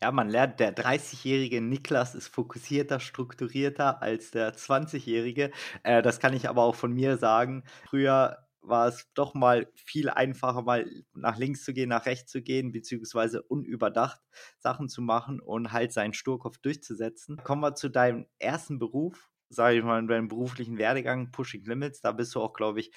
[0.03, 5.51] Ja, man lernt, der 30-jährige Niklas ist fokussierter, strukturierter als der 20-jährige.
[5.83, 7.65] Äh, das kann ich aber auch von mir sagen.
[7.87, 12.43] Früher war es doch mal viel einfacher, mal nach links zu gehen, nach rechts zu
[12.43, 14.21] gehen, beziehungsweise unüberdacht
[14.59, 17.37] Sachen zu machen und halt seinen Sturkopf durchzusetzen.
[17.39, 22.01] Kommen wir zu deinem ersten Beruf, sage ich mal, deinem beruflichen Werdegang, Pushing Limits.
[22.01, 22.93] Da bist du auch, glaube ich,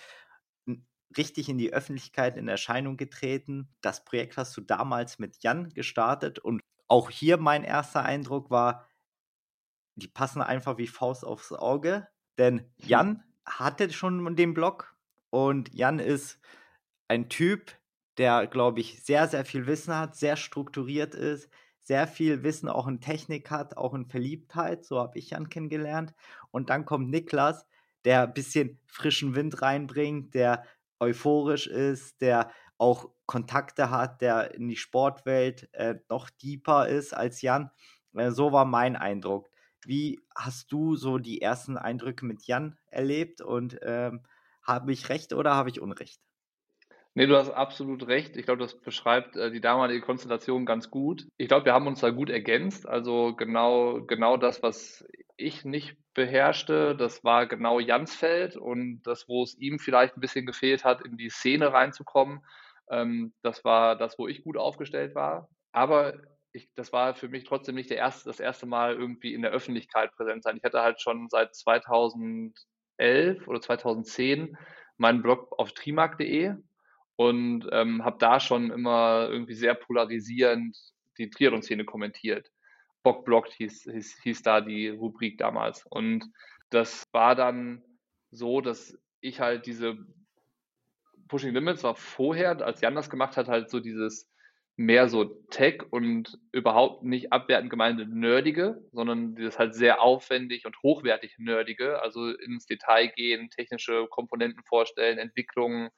[1.18, 3.70] richtig in die Öffentlichkeit in Erscheinung getreten.
[3.82, 8.88] Das Projekt hast du damals mit Jan gestartet und auch hier mein erster Eindruck war,
[9.96, 12.66] die passen einfach wie Faust aufs Auge, denn hm.
[12.78, 14.96] Jan hatte schon den Blog
[15.30, 16.40] und Jan ist
[17.08, 17.72] ein Typ,
[18.18, 21.50] der, glaube ich, sehr, sehr viel Wissen hat, sehr strukturiert ist,
[21.80, 24.86] sehr viel Wissen auch in Technik hat, auch in Verliebtheit.
[24.86, 26.14] So habe ich Jan kennengelernt.
[26.52, 27.66] Und dann kommt Niklas,
[28.06, 30.64] der ein bisschen frischen Wind reinbringt, der
[31.04, 37.42] euphorisch ist, der auch Kontakte hat, der in die Sportwelt äh, noch deeper ist als
[37.42, 37.72] Jan.
[38.16, 39.50] Äh, so war mein Eindruck.
[39.86, 44.24] Wie hast du so die ersten Eindrücke mit Jan erlebt und ähm,
[44.64, 46.22] habe ich recht oder habe ich Unrecht?
[47.16, 48.36] Nee, du hast absolut recht.
[48.38, 51.28] Ich glaube, das beschreibt äh, die damalige Konstellation ganz gut.
[51.38, 52.88] Ich glaube, wir haben uns da gut ergänzt.
[52.88, 55.06] Also genau, genau das, was
[55.38, 60.22] ich nicht beherrschte, das war genau Jans Feld und das, wo es ihm vielleicht ein
[60.22, 62.42] bisschen gefehlt hat, in die Szene reinzukommen,
[62.90, 65.50] ähm, das war das, wo ich gut aufgestellt war.
[65.72, 66.14] Aber
[66.52, 70.12] ich, das war für mich trotzdem nicht erste, das erste Mal irgendwie in der Öffentlichkeit
[70.16, 70.58] präsent sein.
[70.58, 72.56] Ich hatte halt schon seit 2000
[72.98, 74.58] 2011 oder 2010
[74.98, 76.56] meinen Blog auf trimark.de
[77.16, 80.78] und ähm, habe da schon immer irgendwie sehr polarisierend
[81.18, 82.50] die Triathlon-Szene kommentiert.
[83.04, 85.86] Bockblog hieß, hieß, hieß da die Rubrik damals.
[85.90, 86.32] Und
[86.70, 87.84] das war dann
[88.32, 89.98] so, dass ich halt diese
[91.28, 94.30] Pushing Limits war vorher, als Jan das gemacht hat, halt so dieses
[94.76, 100.82] mehr so Tech und überhaupt nicht abwertend gemeinte Nerdige, sondern das halt sehr aufwendig und
[100.82, 105.90] hochwertig Nerdige, also ins Detail gehen, technische Komponenten vorstellen, Entwicklungen,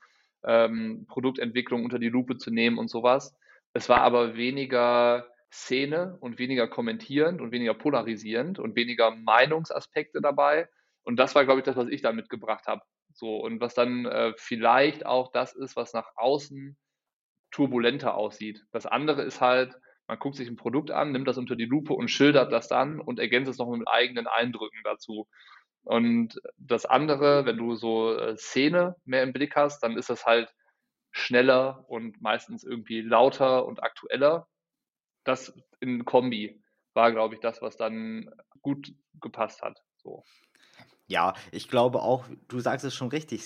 [0.43, 3.33] ähm, Produktentwicklung unter die Lupe zu nehmen und sowas.
[3.73, 10.67] Es war aber weniger Szene und weniger kommentierend und weniger polarisierend und weniger Meinungsaspekte dabei.
[11.03, 12.81] Und das war, glaube ich, das, was ich da mitgebracht habe.
[13.13, 16.77] So, und was dann äh, vielleicht auch das ist, was nach außen
[17.51, 18.65] turbulenter aussieht.
[18.71, 19.75] Das andere ist halt,
[20.07, 22.99] man guckt sich ein Produkt an, nimmt das unter die Lupe und schildert das dann
[22.99, 25.27] und ergänzt es noch mit eigenen Eindrücken dazu.
[25.83, 30.25] Und das andere, wenn du so äh, Szene mehr im Blick hast, dann ist das
[30.25, 30.53] halt
[31.11, 34.47] schneller und meistens irgendwie lauter und aktueller.
[35.25, 38.29] Das in Kombi war, glaube ich, das, was dann
[38.61, 39.83] gut gepasst hat.
[39.97, 40.23] So.
[41.07, 43.43] Ja, ich glaube auch, du sagst es schon richtig,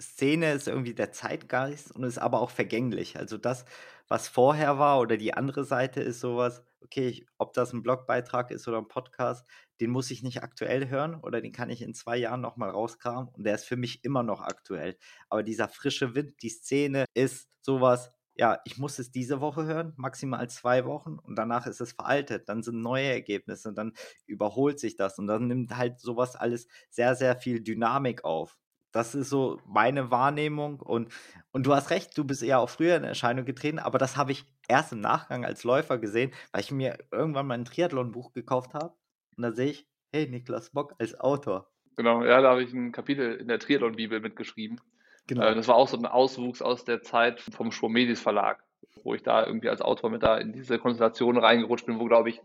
[0.00, 3.16] Szene ist irgendwie der Zeitgeist und ist aber auch vergänglich.
[3.18, 3.64] Also das,
[4.08, 8.68] was vorher war oder die andere Seite ist sowas, okay, ob das ein Blogbeitrag ist
[8.68, 9.46] oder ein Podcast,
[9.80, 13.28] den muss ich nicht aktuell hören oder den kann ich in zwei Jahren nochmal rauskramen
[13.32, 14.96] und der ist für mich immer noch aktuell.
[15.28, 19.92] Aber dieser frische Wind, die Szene ist sowas, ja, ich muss es diese Woche hören,
[19.96, 22.48] maximal zwei Wochen und danach ist es veraltet.
[22.48, 23.92] Dann sind neue Ergebnisse, dann
[24.26, 28.56] überholt sich das und dann nimmt halt sowas alles sehr, sehr viel Dynamik auf.
[28.92, 30.80] Das ist so meine Wahrnehmung.
[30.80, 31.12] Und,
[31.50, 34.32] und du hast recht, du bist eher auch früher in Erscheinung getreten, aber das habe
[34.32, 38.72] ich erst im Nachgang als Läufer gesehen, weil ich mir irgendwann mal ein Triathlon-Buch gekauft
[38.74, 38.94] habe.
[39.36, 41.70] Und da sehe ich, hey, Niklas Bock als Autor.
[41.96, 44.80] Genau, ja, da habe ich ein Kapitel in der Triathlon-Bibel mitgeschrieben.
[45.28, 45.46] Genau.
[45.46, 48.64] Äh, das war auch so ein Auswuchs aus der Zeit vom Schwomedis Verlag,
[49.04, 52.30] wo ich da irgendwie als Autor mit da in diese Konstellation reingerutscht bin, wo, glaube
[52.30, 52.40] ich,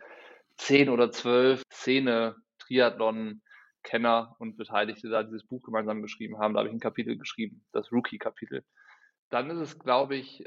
[0.58, 6.54] zehn oder zwölf Szene-Triathlon-Kenner und Beteiligte da dieses Buch gemeinsam geschrieben haben.
[6.54, 8.63] Da habe ich ein Kapitel geschrieben, das Rookie-Kapitel.
[9.30, 10.43] Dann ist es, glaube ich,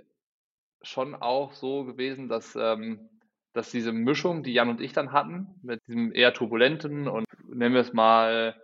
[0.82, 3.08] schon auch so gewesen, dass, ähm,
[3.52, 7.74] dass diese Mischung, die Jan und ich dann hatten, mit diesem eher turbulenten und nennen
[7.74, 8.54] wir es mal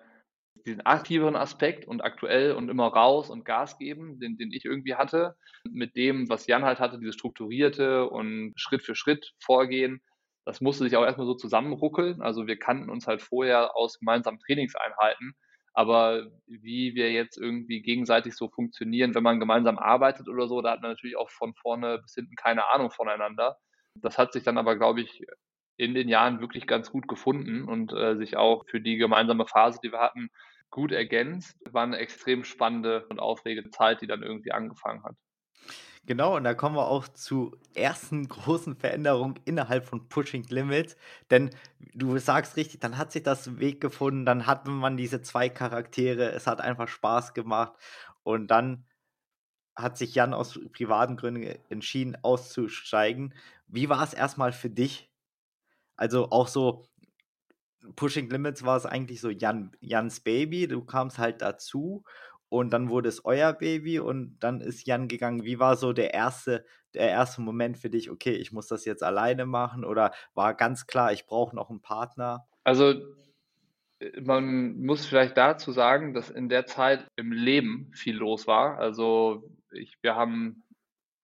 [0.67, 4.95] diesen aktiveren Aspekt und aktuell und immer raus und Gas geben, den, den ich irgendwie
[4.95, 5.37] hatte,
[5.71, 10.01] mit dem, was Jan halt hatte, dieses strukturierte und Schritt für Schritt vorgehen,
[10.45, 12.21] das musste sich auch erstmal so zusammenruckeln.
[12.21, 15.35] Also wir kannten uns halt vorher aus gemeinsamen Trainingseinheiten,
[15.75, 20.73] aber wie wir jetzt irgendwie gegenseitig so funktionieren, wenn man gemeinsam arbeitet oder so, da
[20.73, 23.57] hat man natürlich auch von vorne bis hinten keine Ahnung voneinander.
[23.95, 25.25] Das hat sich dann aber, glaube ich,
[25.77, 29.79] in den Jahren wirklich ganz gut gefunden und äh, sich auch für die gemeinsame Phase,
[29.83, 30.29] die wir hatten,
[30.73, 31.57] gut ergänzt.
[31.71, 35.15] War eine extrem spannende und aufregende Zeit, die dann irgendwie angefangen hat.
[36.05, 40.97] Genau, und da kommen wir auch zu ersten großen Veränderungen innerhalb von Pushing Limits.
[41.31, 41.51] Denn
[41.95, 46.33] du sagst richtig, dann hat sich das Weg gefunden, dann hat man diese zwei Charaktere,
[46.33, 47.75] es hat einfach Spaß gemacht.
[48.25, 48.85] Und dann
[49.77, 53.35] hat sich Jan aus privaten Gründen entschieden, auszusteigen.
[53.69, 55.11] Wie war es erstmal für dich?
[55.97, 56.85] Also auch so,
[57.97, 62.05] Pushing Limits war es eigentlich so Jan, Jans Baby, du kamst halt dazu
[62.49, 65.45] und dann wurde es euer Baby und dann ist Jan gegangen.
[65.45, 66.65] Wie war so der erste,
[66.95, 70.87] der erste Moment für dich, okay, ich muss das jetzt alleine machen oder war ganz
[70.87, 72.47] klar, ich brauche noch einen Partner?
[72.65, 72.95] Also
[74.21, 78.79] man muss vielleicht dazu sagen, dass in der Zeit im Leben viel los war.
[78.79, 80.65] Also ich, wir haben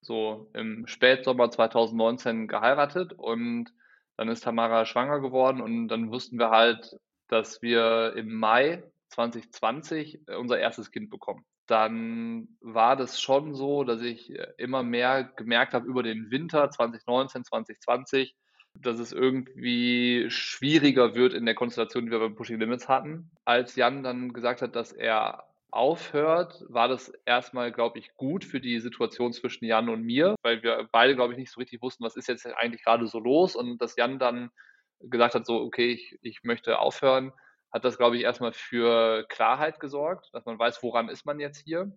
[0.01, 3.73] so im Spätsommer 2019 geheiratet und
[4.19, 10.27] dann ist Tamara schwanger geworden und dann wussten wir halt, dass wir im Mai 2020
[10.27, 11.45] äh, unser erstes Kind bekommen.
[11.67, 16.69] Dann war das schon so, dass ich äh, immer mehr gemerkt habe über den Winter
[16.69, 18.35] 2019, 2020,
[18.73, 23.31] dass es irgendwie schwieriger wird in der Konstellation, die wir beim Pushing Limits hatten.
[23.45, 28.59] Als Jan dann gesagt hat, dass er aufhört, war das erstmal, glaube ich, gut für
[28.59, 32.03] die Situation zwischen Jan und mir, weil wir beide, glaube ich, nicht so richtig wussten,
[32.03, 34.51] was ist jetzt eigentlich gerade so los und dass Jan dann
[34.99, 37.31] gesagt hat, so, okay, ich, ich möchte aufhören,
[37.71, 41.63] hat das, glaube ich, erstmal für Klarheit gesorgt, dass man weiß, woran ist man jetzt
[41.63, 41.91] hier.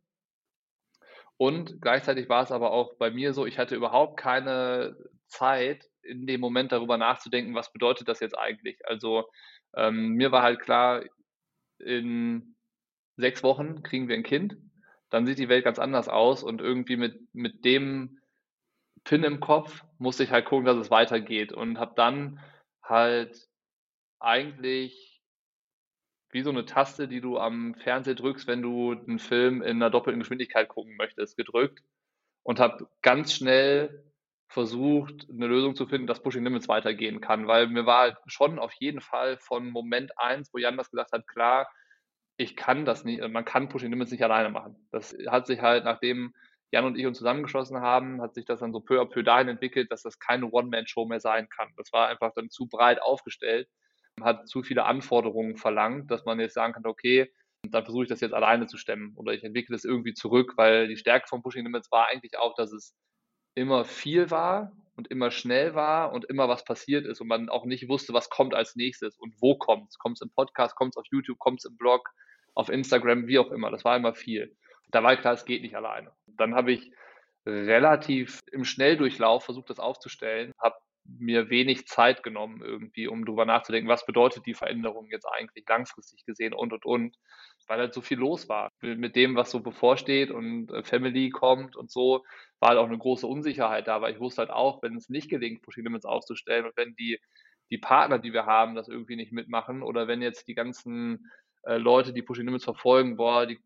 [1.38, 6.26] Und gleichzeitig war es aber auch bei mir so, ich hatte überhaupt keine Zeit, in
[6.26, 8.78] dem Moment darüber nachzudenken, was bedeutet das jetzt eigentlich.
[8.86, 9.28] Also
[9.74, 11.02] ähm, mir war halt klar,
[11.78, 12.54] in
[13.16, 14.56] sechs Wochen kriegen wir ein Kind,
[15.10, 18.18] dann sieht die Welt ganz anders aus und irgendwie mit, mit dem
[19.04, 22.40] Pin im Kopf musste ich halt gucken, dass es weitergeht und habe dann
[22.82, 23.48] halt
[24.20, 25.22] eigentlich
[26.30, 29.90] wie so eine Taste, die du am Fernseher drückst, wenn du einen Film in einer
[29.90, 31.82] doppelten Geschwindigkeit gucken möchtest, gedrückt
[32.42, 34.04] und habe ganz schnell
[34.48, 38.58] versucht, eine Lösung zu finden, dass Pushing Limits weitergehen kann, weil mir war halt schon
[38.58, 41.68] auf jeden Fall von Moment eins, wo Jan das gesagt hat, klar,
[42.42, 44.76] ich kann das nicht, man kann Pushing Limits nicht alleine machen.
[44.90, 46.34] Das hat sich halt, nachdem
[46.70, 49.48] Jan und ich uns zusammengeschlossen haben, hat sich das dann so peu à peu dahin
[49.48, 51.68] entwickelt, dass das keine One-Man-Show mehr sein kann.
[51.76, 53.68] Das war einfach dann zu breit aufgestellt
[54.20, 57.32] hat zu viele Anforderungen verlangt, dass man jetzt sagen kann, okay,
[57.70, 60.88] dann versuche ich das jetzt alleine zu stemmen oder ich entwickle das irgendwie zurück, weil
[60.88, 62.94] die Stärke von Pushing Limits war eigentlich auch, dass es
[63.54, 67.64] immer viel war und immer schnell war und immer was passiert ist und man auch
[67.64, 69.98] nicht wusste, was kommt als nächstes und wo kommt es.
[69.98, 72.10] Kommt es im Podcast, kommt es auf YouTube, kommt es im Blog,
[72.54, 73.70] auf Instagram, wie auch immer.
[73.70, 74.56] Das war immer viel.
[74.90, 76.12] Da war klar, es geht nicht alleine.
[76.26, 76.92] Dann habe ich
[77.46, 83.88] relativ im Schnelldurchlauf versucht, das aufzustellen, habe mir wenig Zeit genommen irgendwie, um drüber nachzudenken,
[83.88, 87.16] was bedeutet die Veränderung jetzt eigentlich langfristig gesehen und und und,
[87.66, 88.70] weil halt so viel los war.
[88.80, 92.24] Mit dem, was so bevorsteht und äh, Family kommt und so,
[92.60, 95.28] war halt auch eine große Unsicherheit da, weil ich wusste halt auch, wenn es nicht
[95.28, 97.18] gelingt, Pushing Limits aufzustellen und wenn die,
[97.70, 101.30] die Partner, die wir haben, das irgendwie nicht mitmachen oder wenn jetzt die ganzen
[101.64, 103.58] äh, Leute, die Pushing Limits verfolgen, boah, die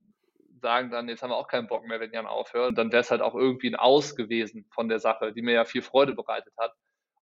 [0.61, 3.11] sagen dann, jetzt haben wir auch keinen Bock mehr, wenn Jan aufhört, dann wäre es
[3.11, 6.53] halt auch irgendwie ein Aus gewesen von der Sache, die mir ja viel Freude bereitet
[6.59, 6.73] hat.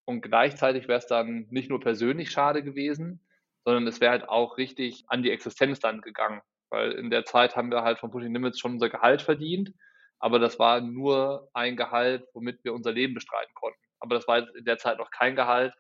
[0.05, 3.27] Und gleichzeitig wäre es dann nicht nur persönlich schade gewesen,
[3.65, 6.43] sondern es wäre halt auch richtig an die Existenz dann gegangen.
[6.71, 9.73] Weil in der Zeit haben wir halt von Pushing Limits schon unser Gehalt verdient,
[10.19, 13.81] aber das war nur ein Gehalt, womit wir unser Leben bestreiten konnten.
[14.01, 15.73] Aber das war in der Zeit noch kein Gehalt,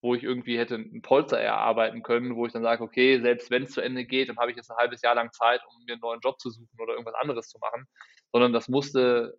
[0.00, 3.64] wo ich irgendwie hätte ein Polster erarbeiten können, wo ich dann sage, okay, selbst wenn
[3.64, 5.92] es zu Ende geht, dann habe ich jetzt ein halbes Jahr lang Zeit, um mir
[5.92, 7.86] einen neuen Job zu suchen oder irgendwas anderes zu machen,
[8.32, 9.38] sondern das musste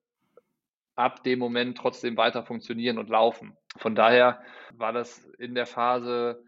[0.95, 3.56] ab dem Moment trotzdem weiter funktionieren und laufen.
[3.78, 4.41] Von daher
[4.74, 6.43] war das in der Phase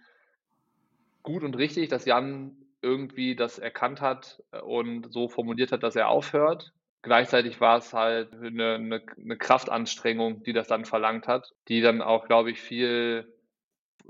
[1.24, 6.10] gut und richtig, dass Jan irgendwie das erkannt hat und so formuliert hat, dass er
[6.10, 6.74] aufhört.
[7.02, 12.02] Gleichzeitig war es halt eine, eine, eine Kraftanstrengung, die das dann verlangt hat, die dann
[12.02, 13.32] auch, glaube ich, viel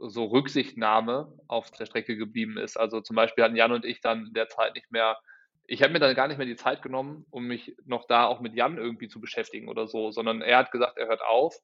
[0.01, 2.77] so Rücksichtnahme auf der Strecke geblieben ist.
[2.77, 5.17] Also zum Beispiel hatten Jan und ich dann in der Zeit nicht mehr,
[5.65, 8.41] ich habe mir dann gar nicht mehr die Zeit genommen, um mich noch da auch
[8.41, 11.55] mit Jan irgendwie zu beschäftigen oder so, sondern er hat gesagt, er hört auf.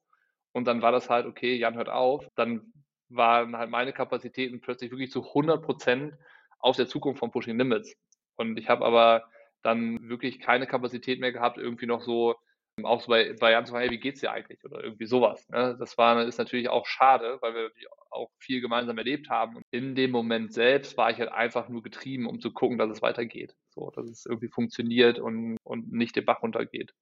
[0.52, 2.26] Und dann war das halt, okay, Jan hört auf.
[2.36, 2.72] Dann
[3.08, 6.14] waren halt meine Kapazitäten plötzlich wirklich zu 100 Prozent
[6.58, 7.94] auf der Zukunft von Pushing Limits.
[8.36, 9.24] Und ich habe aber
[9.62, 12.36] dann wirklich keine Kapazität mehr gehabt, irgendwie noch so
[12.84, 14.64] auch so bei, bei Jan zu fragen, hey, wie geht's dir eigentlich?
[14.64, 15.48] Oder irgendwie sowas.
[15.48, 15.76] Ne?
[15.78, 17.70] Das war, ist natürlich auch schade, weil wir
[18.10, 19.56] auch viel gemeinsam erlebt haben.
[19.56, 22.90] Und in dem Moment selbst war ich halt einfach nur getrieben, um zu gucken, dass
[22.90, 23.54] es weitergeht.
[23.70, 26.94] So, dass es irgendwie funktioniert und, und nicht den Bach runtergeht.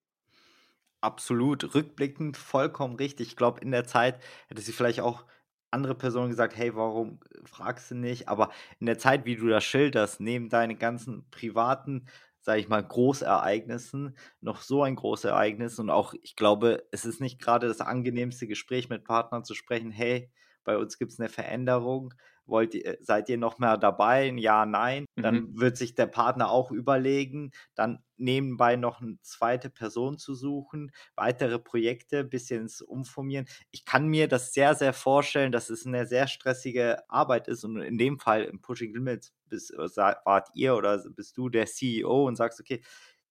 [1.01, 3.29] Absolut, rückblickend vollkommen richtig.
[3.29, 5.25] Ich glaube, in der Zeit hätte sie vielleicht auch
[5.71, 8.29] andere Personen gesagt, hey, warum fragst du nicht?
[8.29, 12.07] Aber in der Zeit, wie du das schilderst, neben deinen ganzen privaten,
[12.47, 17.21] sage ich mal, Großereignissen, noch so ein großes Ereignis und auch, ich glaube, es ist
[17.21, 20.31] nicht gerade das angenehmste Gespräch mit Partnern zu sprechen, hey,
[20.63, 22.15] bei uns gibt es eine Veränderung,
[22.47, 24.33] wollt ihr, seid ihr noch mehr dabei?
[24.37, 25.07] Ja, nein.
[25.17, 25.61] Dann mhm.
[25.61, 31.59] wird sich der Partner auch überlegen, dann nebenbei noch eine zweite Person zu suchen, weitere
[31.59, 33.47] Projekte, ein bisschen umformieren.
[33.71, 37.81] Ich kann mir das sehr, sehr vorstellen, dass es eine sehr stressige Arbeit ist und
[37.81, 39.89] in dem Fall im Pushing Limits bist, äh,
[40.25, 42.83] wart ihr oder bist du der CEO und sagst, okay,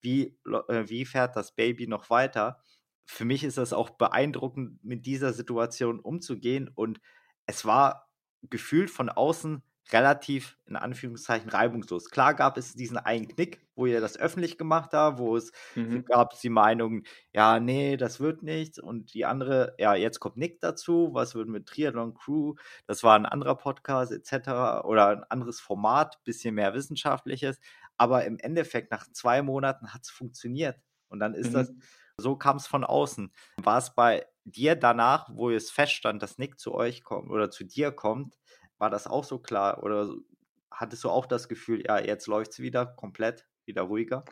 [0.01, 2.59] wie, äh, wie fährt das Baby noch weiter?
[3.05, 6.99] Für mich ist das auch beeindruckend, mit dieser Situation umzugehen und
[7.45, 8.09] es war
[8.49, 12.09] gefühlt von außen relativ, in Anführungszeichen, reibungslos.
[12.09, 16.05] Klar gab es diesen einen Knick, wo ihr das öffentlich gemacht habt, wo es mhm.
[16.05, 17.03] gab die Meinung,
[17.33, 18.79] ja, nee, das wird nichts.
[18.79, 22.55] Und die andere, ja, jetzt kommt Nick dazu, was wird mit Triathlon Crew?
[22.87, 24.83] Das war ein anderer Podcast etc.
[24.85, 27.59] oder ein anderes Format, bisschen mehr wissenschaftliches.
[27.97, 30.77] Aber im Endeffekt, nach zwei Monaten hat es funktioniert.
[31.09, 31.53] Und dann ist mhm.
[31.53, 31.73] das,
[32.17, 33.31] so kam es von außen.
[33.57, 37.63] War es bei dir danach, wo es feststand, dass Nick zu euch kommt oder zu
[37.65, 38.37] dir kommt,
[38.77, 39.83] war das auch so klar?
[39.83, 40.13] Oder
[40.71, 44.25] hattest du auch das Gefühl, ja, jetzt läuft es wieder komplett, wieder ruhiger?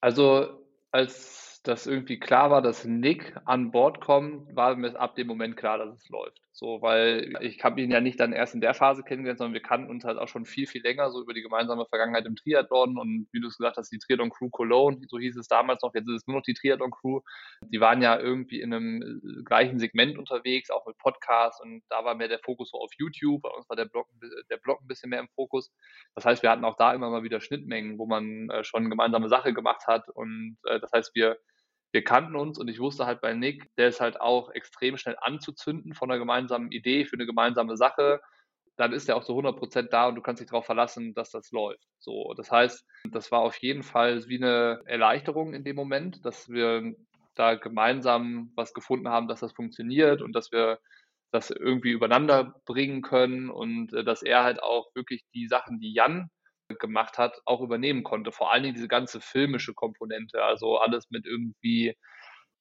[0.00, 5.26] Also, als das irgendwie klar war, dass Nick an Bord kommt, war mir ab dem
[5.26, 6.40] Moment klar, dass es läuft.
[6.52, 9.60] So, weil ich habe ihn ja nicht dann erst in der Phase kennengelernt, sondern wir
[9.60, 12.96] kannten uns halt auch schon viel, viel länger, so über die gemeinsame Vergangenheit im Triathlon
[12.96, 15.94] und wie du es gesagt hast, die Triathlon Crew Cologne, so hieß es damals noch,
[15.94, 17.20] jetzt ist es nur noch die Triathlon Crew.
[17.60, 22.06] Die waren ja irgendwie in einem äh, gleichen Segment unterwegs, auch mit Podcasts und da
[22.06, 24.08] war mehr der Fokus so auf YouTube, bei uns war der Blog,
[24.48, 25.70] der Blog ein bisschen mehr im Fokus.
[26.14, 29.28] Das heißt, wir hatten auch da immer mal wieder Schnittmengen, wo man äh, schon gemeinsame
[29.28, 31.36] Sache gemacht hat und äh, das heißt, wir
[31.96, 35.16] wir kannten uns und ich wusste halt bei Nick, der ist halt auch extrem schnell
[35.18, 38.20] anzuzünden von einer gemeinsamen Idee für eine gemeinsame Sache.
[38.76, 41.30] Dann ist er auch zu 100 Prozent da und du kannst dich darauf verlassen, dass
[41.30, 41.88] das läuft.
[41.98, 46.50] So, das heißt, das war auf jeden Fall wie eine Erleichterung in dem Moment, dass
[46.50, 46.94] wir
[47.34, 50.78] da gemeinsam was gefunden haben, dass das funktioniert und dass wir
[51.32, 55.94] das irgendwie übereinander bringen können und äh, dass er halt auch wirklich die Sachen, die
[55.94, 56.28] Jan
[56.74, 58.32] gemacht hat, auch übernehmen konnte.
[58.32, 61.96] Vor allen Dingen diese ganze filmische Komponente, also alles mit irgendwie,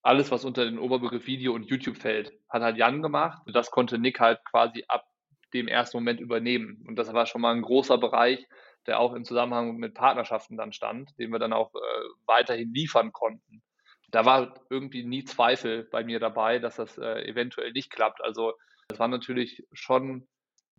[0.02, 3.42] alles, was unter den Oberbegriff Video und YouTube fällt, hat halt Jan gemacht.
[3.46, 5.06] Und das konnte Nick halt quasi ab
[5.54, 6.84] dem ersten Moment übernehmen.
[6.88, 8.46] Und das war schon mal ein großer Bereich,
[8.88, 11.80] der auch im Zusammenhang mit Partnerschaften dann stand, den wir dann auch äh,
[12.28, 13.64] weiterhin liefern konnten.
[14.12, 18.24] Da war irgendwie nie Zweifel bei mir dabei, dass das äh, eventuell nicht klappt.
[18.24, 18.54] Also
[18.90, 20.28] es war natürlich schon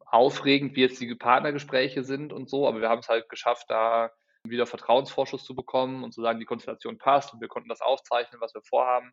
[0.07, 4.11] aufregend, wie jetzt die Partnergespräche sind und so, aber wir haben es halt geschafft, da
[4.45, 8.41] wieder Vertrauensvorschuss zu bekommen und zu sagen, die Konstellation passt und wir konnten das aufzeichnen,
[8.41, 9.13] was wir vorhaben.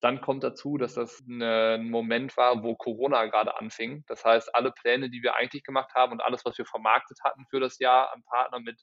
[0.00, 4.02] Dann kommt dazu, dass das ein Moment war, wo Corona gerade anfing.
[4.08, 7.46] Das heißt, alle Pläne, die wir eigentlich gemacht haben und alles, was wir vermarktet hatten
[7.48, 8.80] für das Jahr an Partner mit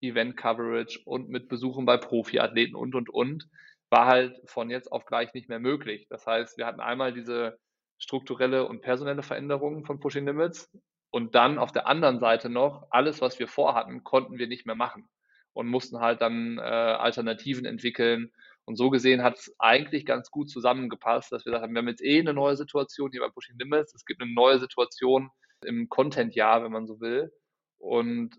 [0.00, 3.46] Event-Coverage und mit Besuchen bei Profiathleten und, und, und,
[3.90, 6.06] war halt von jetzt auf gleich nicht mehr möglich.
[6.08, 7.58] Das heißt, wir hatten einmal diese
[7.98, 10.70] strukturelle und personelle Veränderungen von Pushing Limits.
[11.10, 14.74] Und dann auf der anderen Seite noch, alles, was wir vorhatten, konnten wir nicht mehr
[14.74, 15.08] machen
[15.52, 18.32] und mussten halt dann äh, Alternativen entwickeln.
[18.66, 21.88] Und so gesehen hat es eigentlich ganz gut zusammengepasst, dass wir gesagt haben, wir haben
[21.88, 23.94] jetzt eh eine neue Situation hier bei Pushing Limits.
[23.94, 25.30] Es gibt eine neue Situation
[25.64, 27.32] im Content-Jahr, wenn man so will.
[27.78, 28.36] Und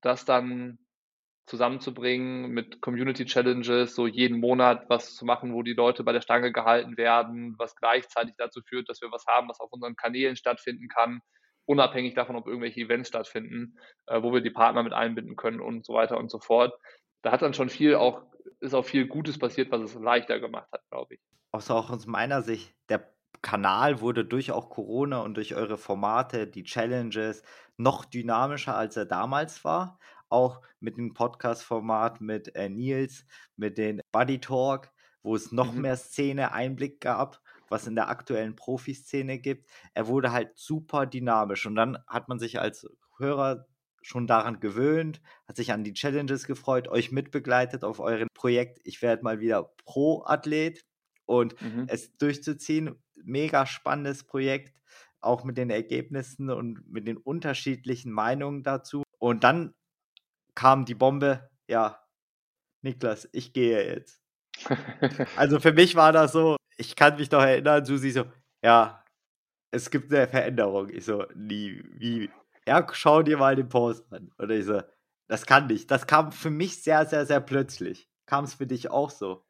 [0.00, 0.78] das dann
[1.46, 6.20] zusammenzubringen mit Community Challenges, so jeden Monat was zu machen, wo die Leute bei der
[6.20, 10.36] Stange gehalten werden, was gleichzeitig dazu führt, dass wir was haben, was auf unseren Kanälen
[10.36, 11.20] stattfinden kann,
[11.64, 15.86] unabhängig davon, ob irgendwelche Events stattfinden, äh, wo wir die Partner mit einbinden können und
[15.86, 16.74] so weiter und so fort.
[17.22, 18.22] Da hat dann schon viel auch,
[18.60, 21.20] ist auch viel Gutes passiert, was es leichter gemacht hat, glaube ich.
[21.52, 26.46] Also auch aus meiner Sicht, der Kanal wurde durch auch Corona und durch eure Formate,
[26.46, 27.42] die Challenges,
[27.76, 29.98] noch dynamischer, als er damals war.
[30.28, 33.24] Auch mit dem Podcast-Format mit äh, Nils,
[33.56, 34.90] mit den Buddy Talk,
[35.22, 35.82] wo es noch mhm.
[35.82, 39.68] mehr Szene-Einblick gab, was in der aktuellen Profiszene gibt.
[39.94, 42.86] Er wurde halt super dynamisch und dann hat man sich als
[43.18, 43.66] Hörer
[44.02, 48.78] schon daran gewöhnt, hat sich an die Challenges gefreut, euch mitbegleitet auf eurem Projekt.
[48.84, 50.84] Ich werde mal wieder Pro-Athlet
[51.24, 51.86] und mhm.
[51.88, 52.94] es durchzuziehen.
[53.16, 54.80] Mega spannendes Projekt,
[55.20, 59.02] auch mit den Ergebnissen und mit den unterschiedlichen Meinungen dazu.
[59.18, 59.74] Und dann
[60.56, 62.02] kam die Bombe, ja,
[62.82, 64.20] Niklas, ich gehe jetzt.
[65.36, 68.24] also für mich war das so, ich kann mich doch erinnern, Susi so,
[68.64, 69.04] ja,
[69.70, 70.88] es gibt eine Veränderung.
[70.88, 72.30] Ich so, nie, wie,
[72.66, 74.32] ja, schau dir mal den Post an.
[74.38, 74.82] Und ich so,
[75.28, 75.90] das kann nicht.
[75.90, 78.08] Das kam für mich sehr, sehr, sehr plötzlich.
[78.26, 79.44] Kam es für dich auch so?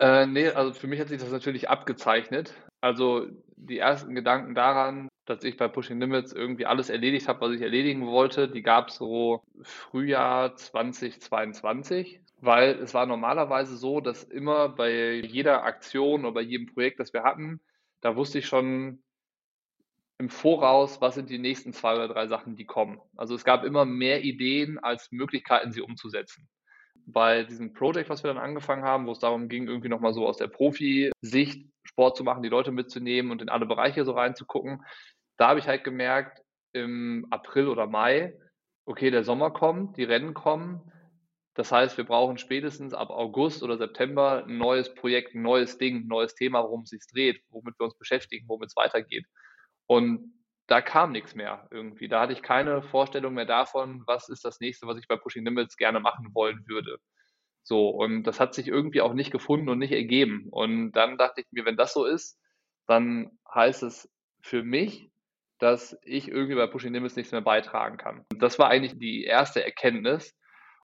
[0.00, 2.54] Äh, nee, also für mich hat sich das natürlich abgezeichnet.
[2.82, 3.26] Also
[3.56, 7.60] die ersten Gedanken daran, dass ich bei Pushing Limits irgendwie alles erledigt habe, was ich
[7.60, 14.68] erledigen wollte, die gab es so Frühjahr 2022, weil es war normalerweise so, dass immer
[14.68, 17.60] bei jeder Aktion oder bei jedem Projekt, das wir hatten,
[18.00, 19.02] da wusste ich schon
[20.18, 23.00] im Voraus, was sind die nächsten zwei oder drei Sachen, die kommen.
[23.16, 26.48] Also es gab immer mehr Ideen als Möglichkeiten, sie umzusetzen
[27.06, 30.26] bei diesem Projekt, was wir dann angefangen haben, wo es darum ging, irgendwie nochmal so
[30.26, 34.82] aus der Profi-Sicht Sport zu machen, die Leute mitzunehmen und in alle Bereiche so reinzugucken,
[35.36, 38.38] da habe ich halt gemerkt, im April oder Mai,
[38.84, 40.92] okay, der Sommer kommt, die Rennen kommen.
[41.54, 46.04] Das heißt, wir brauchen spätestens ab August oder September ein neues Projekt, ein neues Ding,
[46.04, 49.24] ein neues Thema, worum es sich dreht, womit wir uns beschäftigen, womit es weitergeht.
[49.86, 50.34] Und
[50.66, 52.08] da kam nichts mehr irgendwie.
[52.08, 55.44] Da hatte ich keine Vorstellung mehr davon, was ist das nächste, was ich bei Pushing
[55.44, 56.98] Limits gerne machen wollen würde.
[57.62, 60.48] So, und das hat sich irgendwie auch nicht gefunden und nicht ergeben.
[60.50, 62.38] Und dann dachte ich mir, wenn das so ist,
[62.86, 64.12] dann heißt es
[64.42, 65.10] für mich,
[65.58, 68.24] dass ich irgendwie bei Pushing Limits nichts mehr beitragen kann.
[68.36, 70.36] Das war eigentlich die erste Erkenntnis.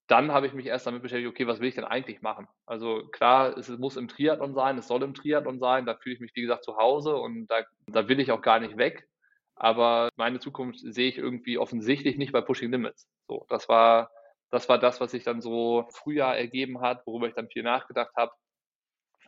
[0.09, 2.49] Dann habe ich mich erst damit beschäftigt, okay, was will ich denn eigentlich machen?
[2.67, 6.21] Also klar, es muss im Triathlon sein, es soll im Triathlon sein, da fühle ich
[6.21, 9.09] mich, wie gesagt, zu Hause und da, da will ich auch gar nicht weg.
[9.55, 13.09] Aber meine Zukunft sehe ich irgendwie offensichtlich nicht bei Pushing Limits.
[13.29, 14.11] So, das war,
[14.51, 18.15] das war das, was sich dann so Frühjahr ergeben hat, worüber ich dann viel nachgedacht
[18.17, 18.33] habe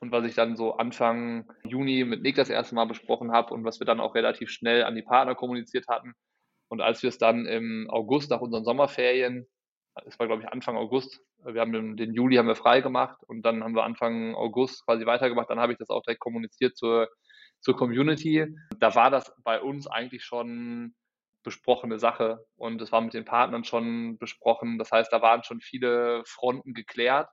[0.01, 3.65] und was ich dann so Anfang Juni mit Nick das erste Mal besprochen habe und
[3.65, 6.15] was wir dann auch relativ schnell an die Partner kommuniziert hatten.
[6.69, 9.47] Und als wir es dann im August nach unseren Sommerferien,
[10.07, 13.43] es war glaube ich Anfang August, wir haben den, Juli haben wir frei gemacht und
[13.43, 17.09] dann haben wir Anfang August quasi weitergemacht, dann habe ich das auch direkt kommuniziert zur
[17.65, 18.47] zur Community.
[18.79, 20.95] Da war das bei uns eigentlich schon
[21.43, 24.79] besprochene Sache und es war mit den Partnern schon besprochen.
[24.79, 27.29] Das heißt, da waren schon viele Fronten geklärt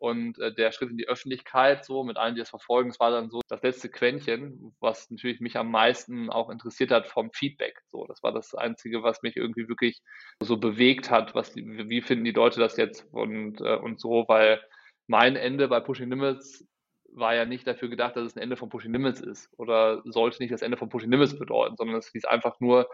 [0.00, 3.10] und äh, der Schritt in die Öffentlichkeit, so mit allen, die das verfolgen, das war
[3.10, 7.82] dann so das letzte Quäntchen, was natürlich mich am meisten auch interessiert hat vom Feedback.
[7.88, 10.00] So, das war das Einzige, was mich irgendwie wirklich
[10.42, 11.34] so bewegt hat.
[11.34, 14.62] Was, wie finden die Leute das jetzt und, äh, und so, weil
[15.06, 16.66] mein Ende bei Pushing Limits
[17.12, 20.42] war ja nicht dafür gedacht, dass es ein Ende von Pushing Limits ist oder sollte
[20.42, 22.88] nicht das Ende von Pushing Limits bedeuten, sondern es hieß einfach nur,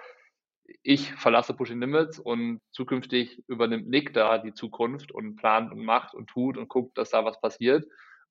[0.83, 6.15] ich verlasse Pushing Limits und zukünftig übernimmt Nick da die Zukunft und plant und macht
[6.15, 7.85] und tut und guckt, dass da was passiert.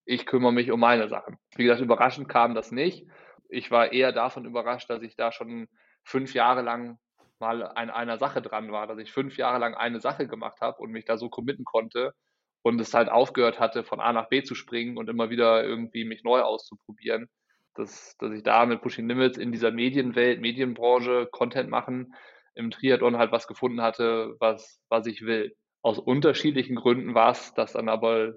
[0.05, 1.37] Ich kümmere mich um meine Sachen.
[1.55, 3.07] Wie gesagt, überraschend kam das nicht.
[3.49, 5.67] Ich war eher davon überrascht, dass ich da schon
[6.03, 6.97] fünf Jahre lang
[7.39, 10.79] mal an einer Sache dran war, dass ich fünf Jahre lang eine Sache gemacht habe
[10.79, 12.13] und mich da so committen konnte
[12.61, 16.05] und es halt aufgehört hatte, von A nach B zu springen und immer wieder irgendwie
[16.05, 17.27] mich neu auszuprobieren.
[17.75, 22.15] Dass, dass ich da mit Pushing Limits in dieser Medienwelt, Medienbranche, Content machen,
[22.55, 25.55] im Triathlon halt was gefunden hatte, was, was ich will.
[25.81, 28.33] Aus unterschiedlichen Gründen war es das dann aber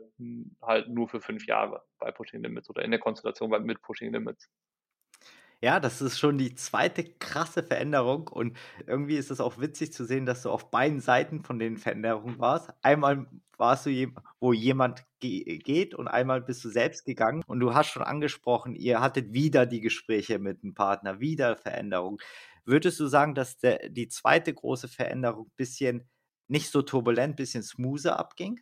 [0.61, 4.51] halt nur für fünf Jahre bei Pushing Limits oder in der Konstellation mit Pushing Limits.
[5.61, 10.05] Ja, das ist schon die zweite krasse Veränderung und irgendwie ist es auch witzig zu
[10.05, 12.70] sehen, dass du auf beiden Seiten von den Veränderungen warst.
[12.82, 13.26] Einmal
[13.59, 17.88] warst du, wo jemand ge geht und einmal bist du selbst gegangen und du hast
[17.88, 22.20] schon angesprochen, ihr hattet wieder die Gespräche mit dem Partner, wieder Veränderung.
[22.64, 26.09] Würdest du sagen, dass der, die zweite große Veränderung ein bisschen
[26.48, 28.61] nicht so turbulent, ein bisschen smoother abging?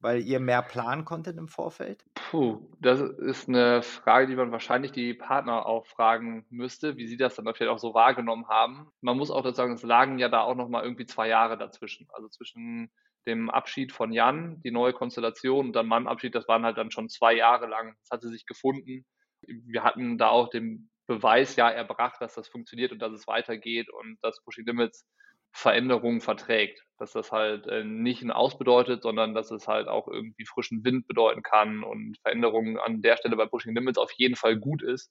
[0.00, 2.04] weil ihr mehr planen konntet im Vorfeld?
[2.14, 7.16] Puh, das ist eine Frage, die man wahrscheinlich die Partner auch fragen müsste, wie sie
[7.16, 8.88] das dann vielleicht auch so wahrgenommen haben.
[9.00, 11.56] Man muss auch dazu sagen, es lagen ja da auch noch mal irgendwie zwei Jahre
[11.56, 12.08] dazwischen.
[12.12, 12.90] Also zwischen
[13.26, 16.90] dem Abschied von Jan, die neue Konstellation und dann meinem Abschied, das waren halt dann
[16.90, 17.96] schon zwei Jahre lang.
[18.00, 19.04] Das hatte sich gefunden.
[19.42, 23.88] Wir hatten da auch den Beweis ja erbracht, dass das funktioniert und dass es weitergeht
[23.90, 25.06] und dass Pushing Limits
[25.52, 26.82] Veränderungen verträgt.
[26.98, 30.84] Dass das halt äh, nicht ein Aus bedeutet, sondern dass es halt auch irgendwie frischen
[30.84, 34.82] Wind bedeuten kann und Veränderungen an der Stelle bei Pushing Limits auf jeden Fall gut
[34.82, 35.10] ist,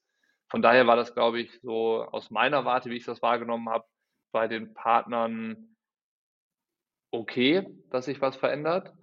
[0.50, 3.86] Von daher war das, glaube ich, so aus meiner Warte, wie ich das wahrgenommen habe,
[4.32, 5.75] bei den Partnern
[7.12, 8.94] okay, dass sich was verändert.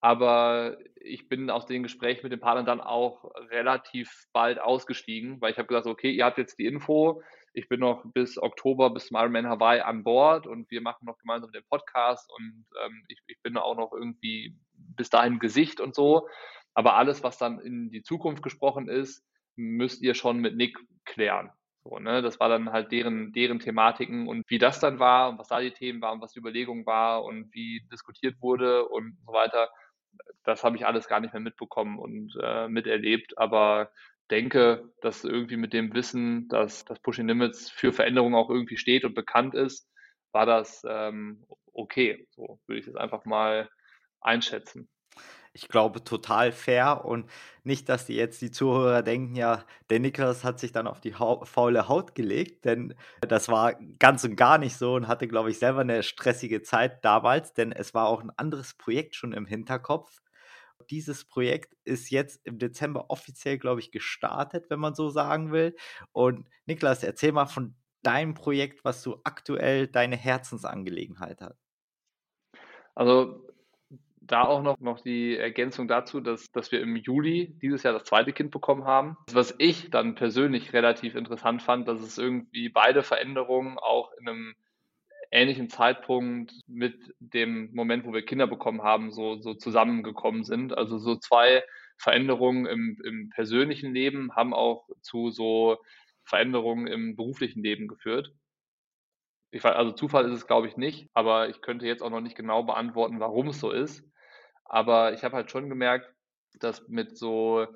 [0.00, 5.52] Aber ich bin aus den Gesprächen mit den Partnern dann auch relativ bald ausgestiegen, weil
[5.52, 9.08] ich habe gesagt, okay, ihr habt jetzt die Info, ich bin noch bis Oktober, bis
[9.08, 13.20] zum Ironman Hawaii an Bord und wir machen noch gemeinsam den Podcast und ähm, ich,
[13.26, 16.28] ich bin auch noch irgendwie bis dahin Gesicht und so.
[16.74, 21.50] Aber alles, was dann in die Zukunft gesprochen ist, müsst ihr schon mit Nick klären.
[21.84, 22.22] So, ne?
[22.22, 25.60] Das war dann halt deren, deren Thematiken und wie das dann war und was da
[25.60, 29.70] die Themen waren, was die Überlegung war und wie diskutiert wurde und so weiter,
[30.44, 33.38] das habe ich alles gar nicht mehr mitbekommen und äh, miterlebt.
[33.38, 33.90] Aber
[34.30, 39.04] denke, dass irgendwie mit dem Wissen, dass das Pushing Limits für Veränderungen auch irgendwie steht
[39.04, 39.88] und bekannt ist,
[40.32, 42.26] war das ähm, okay.
[42.30, 43.68] So würde ich es einfach mal
[44.20, 44.88] einschätzen.
[45.52, 47.28] Ich glaube, total fair und
[47.64, 51.16] nicht, dass die jetzt die Zuhörer denken, ja, der Niklas hat sich dann auf die
[51.16, 55.50] Hau faule Haut gelegt, denn das war ganz und gar nicht so und hatte, glaube
[55.50, 59.44] ich, selber eine stressige Zeit damals, denn es war auch ein anderes Projekt schon im
[59.44, 60.20] Hinterkopf.
[60.88, 65.76] Dieses Projekt ist jetzt im Dezember offiziell, glaube ich, gestartet, wenn man so sagen will.
[66.12, 71.58] Und Niklas, erzähl mal von deinem Projekt, was du aktuell deine Herzensangelegenheit hat.
[72.94, 73.49] Also
[74.30, 78.04] da auch noch, noch die Ergänzung dazu, dass, dass wir im Juli dieses Jahr das
[78.04, 79.16] zweite Kind bekommen haben.
[79.32, 84.54] Was ich dann persönlich relativ interessant fand, dass es irgendwie beide Veränderungen auch in einem
[85.30, 90.76] ähnlichen Zeitpunkt mit dem Moment, wo wir Kinder bekommen haben, so, so zusammengekommen sind.
[90.76, 91.62] Also so zwei
[91.96, 95.78] Veränderungen im, im persönlichen Leben haben auch zu so
[96.24, 98.32] Veränderungen im beruflichen Leben geführt.
[99.52, 102.36] Ich, also Zufall ist es, glaube ich, nicht, aber ich könnte jetzt auch noch nicht
[102.36, 104.04] genau beantworten, warum es so ist.
[104.70, 106.08] Aber ich habe halt schon gemerkt,
[106.60, 107.66] dass mit so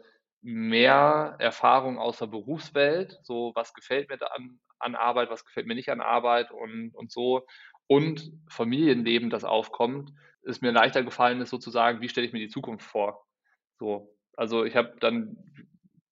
[0.42, 5.74] mehr Erfahrung aus der Berufswelt, so was gefällt mir an, an Arbeit, was gefällt mir
[5.74, 7.46] nicht an Arbeit und, und so,
[7.88, 12.48] und Familienleben, das aufkommt, ist mir leichter gefallen ist sozusagen, wie stelle ich mir die
[12.48, 13.26] Zukunft vor.
[13.80, 15.36] So, also ich habe dann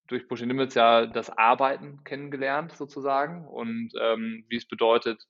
[0.08, 5.22] durch Pushing Limits ja das Arbeiten kennengelernt sozusagen und ähm, wie es bedeutet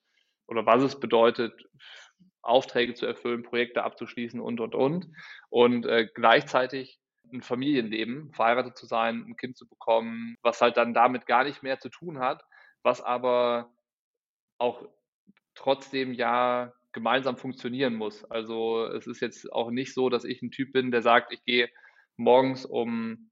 [0.47, 1.53] oder was es bedeutet,
[2.43, 5.09] Aufträge zu erfüllen, Projekte abzuschließen und, und, und.
[5.49, 7.01] Und äh, gleichzeitig
[7.33, 11.63] ein Familienleben, verheiratet zu sein, ein Kind zu bekommen, was halt dann damit gar nicht
[11.63, 12.45] mehr zu tun hat,
[12.83, 13.73] was aber
[14.59, 14.87] auch
[15.55, 18.25] trotzdem ja gemeinsam funktionieren muss.
[18.25, 21.45] Also es ist jetzt auch nicht so, dass ich ein Typ bin, der sagt, ich
[21.45, 21.71] gehe
[22.17, 23.31] morgens um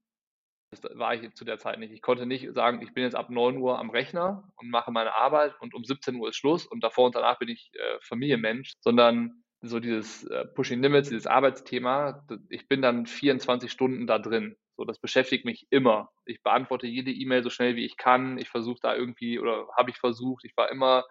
[0.71, 1.91] das war ich zu der Zeit nicht.
[1.91, 5.15] Ich konnte nicht sagen, ich bin jetzt ab 9 Uhr am Rechner und mache meine
[5.15, 8.73] Arbeit und um 17 Uhr ist Schluss und davor und danach bin ich äh, Familienmensch,
[8.79, 14.55] sondern so dieses äh, Pushing Limits, dieses Arbeitsthema, ich bin dann 24 Stunden da drin.
[14.77, 16.09] So, das beschäftigt mich immer.
[16.25, 18.39] Ich beantworte jede E-Mail so schnell wie ich kann.
[18.39, 20.45] Ich versuche da irgendwie oder habe ich versucht.
[20.45, 21.03] Ich war immer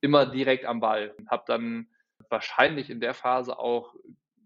[0.00, 1.14] immer direkt am Ball.
[1.28, 1.88] Habe dann
[2.28, 3.94] wahrscheinlich in der Phase auch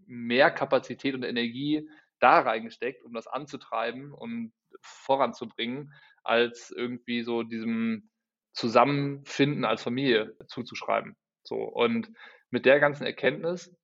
[0.06, 1.88] mehr Kapazität und Energie
[2.20, 4.52] da reingesteckt, um das anzutreiben und
[4.82, 8.10] voranzubringen, als irgendwie so diesem
[8.52, 11.16] Zusammenfinden als Familie zuzuschreiben.
[11.42, 12.10] So und
[12.50, 13.74] mit der ganzen Erkenntnis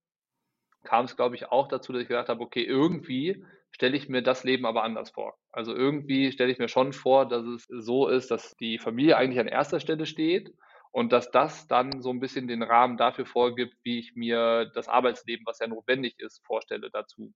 [0.84, 4.22] kam es, glaube ich, auch dazu, dass ich gedacht habe, okay, irgendwie stelle ich mir
[4.22, 5.36] das Leben aber anders vor.
[5.50, 9.40] Also irgendwie stelle ich mir schon vor, dass es so ist, dass die Familie eigentlich
[9.40, 10.54] an erster Stelle steht
[10.92, 14.88] und dass das dann so ein bisschen den Rahmen dafür vorgibt, wie ich mir das
[14.88, 17.34] Arbeitsleben, was ja notwendig ist, vorstelle dazu.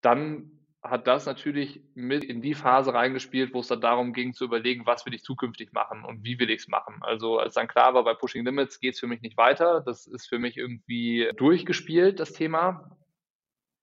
[0.00, 4.44] Dann hat das natürlich mit in die Phase reingespielt, wo es dann darum ging zu
[4.44, 6.98] überlegen, was will ich zukünftig machen und wie will ich es machen.
[7.00, 10.06] Also als dann klar war, bei Pushing Limits geht es für mich nicht weiter, das
[10.06, 12.96] ist für mich irgendwie durchgespielt, das Thema,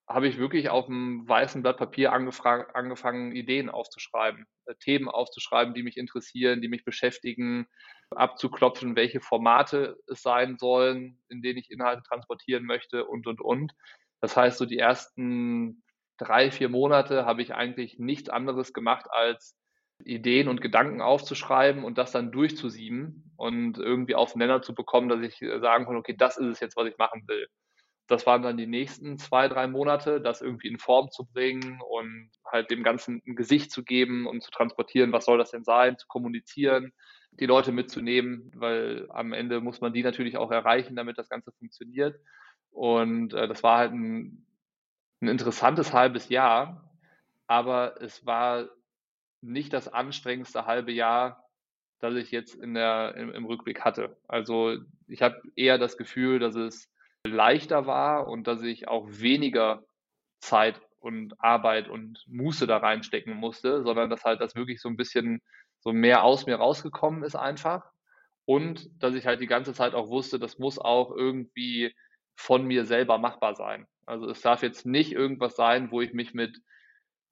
[0.08, 5.84] habe ich wirklich auf einem weißen Blatt Papier angefangen, Ideen aufzuschreiben, äh, Themen aufzuschreiben, die
[5.84, 7.68] mich interessieren, die mich beschäftigen,
[8.10, 13.74] abzuklopfen, welche Formate es sein sollen, in denen ich Inhalte transportieren möchte und, und, und.
[14.20, 15.83] Das heißt, so die ersten
[16.18, 19.56] drei, vier Monate habe ich eigentlich nichts anderes gemacht, als
[20.06, 25.22] Ideen und Gedanken aufzuschreiben und das dann durchzusieben und irgendwie auf Nenner zu bekommen, dass
[25.22, 27.48] ich sagen kann, okay, das ist es jetzt, was ich machen will.
[28.08, 32.32] Das waren dann die nächsten zwei, drei Monate, das irgendwie in Form zu bringen und
[32.52, 35.98] halt dem Ganzen ein Gesicht zu geben und zu transportieren, was soll das denn sein,
[35.98, 36.92] zu kommunizieren,
[37.32, 41.52] die Leute mitzunehmen, weil am Ende muss man die natürlich auch erreichen, damit das Ganze
[41.54, 42.20] funktioniert.
[42.72, 44.46] Und äh, das war halt ein
[45.24, 46.94] ein interessantes halbes Jahr,
[47.48, 48.68] aber es war
[49.42, 51.50] nicht das anstrengendste halbe Jahr,
[52.00, 54.18] das ich jetzt in der, im, im Rückblick hatte.
[54.28, 56.90] Also ich habe eher das Gefühl, dass es
[57.26, 59.84] leichter war und dass ich auch weniger
[60.42, 64.98] Zeit und Arbeit und Muße da reinstecken musste, sondern dass halt das wirklich so ein
[64.98, 65.42] bisschen
[65.80, 67.90] so mehr aus mir rausgekommen ist einfach.
[68.46, 71.96] Und dass ich halt die ganze Zeit auch wusste, das muss auch irgendwie
[72.36, 73.88] von mir selber machbar sein.
[74.06, 76.62] Also es darf jetzt nicht irgendwas sein, wo ich mich mit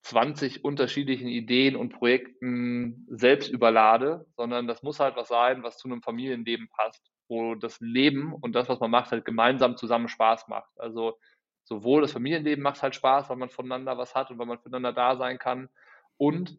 [0.03, 5.87] 20 unterschiedlichen Ideen und Projekten selbst überlade, sondern das muss halt was sein, was zu
[5.87, 10.47] einem Familienleben passt, wo das Leben und das, was man macht, halt gemeinsam zusammen Spaß
[10.47, 10.71] macht.
[10.77, 11.19] Also
[11.63, 14.93] sowohl das Familienleben macht halt Spaß, weil man voneinander was hat und weil man füreinander
[14.93, 15.69] da sein kann
[16.17, 16.57] und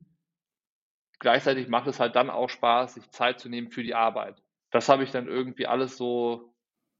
[1.18, 4.42] gleichzeitig macht es halt dann auch Spaß, sich Zeit zu nehmen für die Arbeit.
[4.70, 6.51] Das habe ich dann irgendwie alles so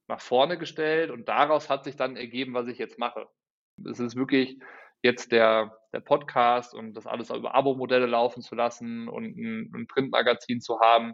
[0.07, 3.27] nach vorne gestellt und daraus hat sich dann ergeben, was ich jetzt mache.
[3.85, 4.59] Es ist wirklich
[5.01, 9.87] jetzt der, der Podcast und das alles über Abo-Modelle laufen zu lassen und ein, ein
[9.87, 11.13] Printmagazin zu haben.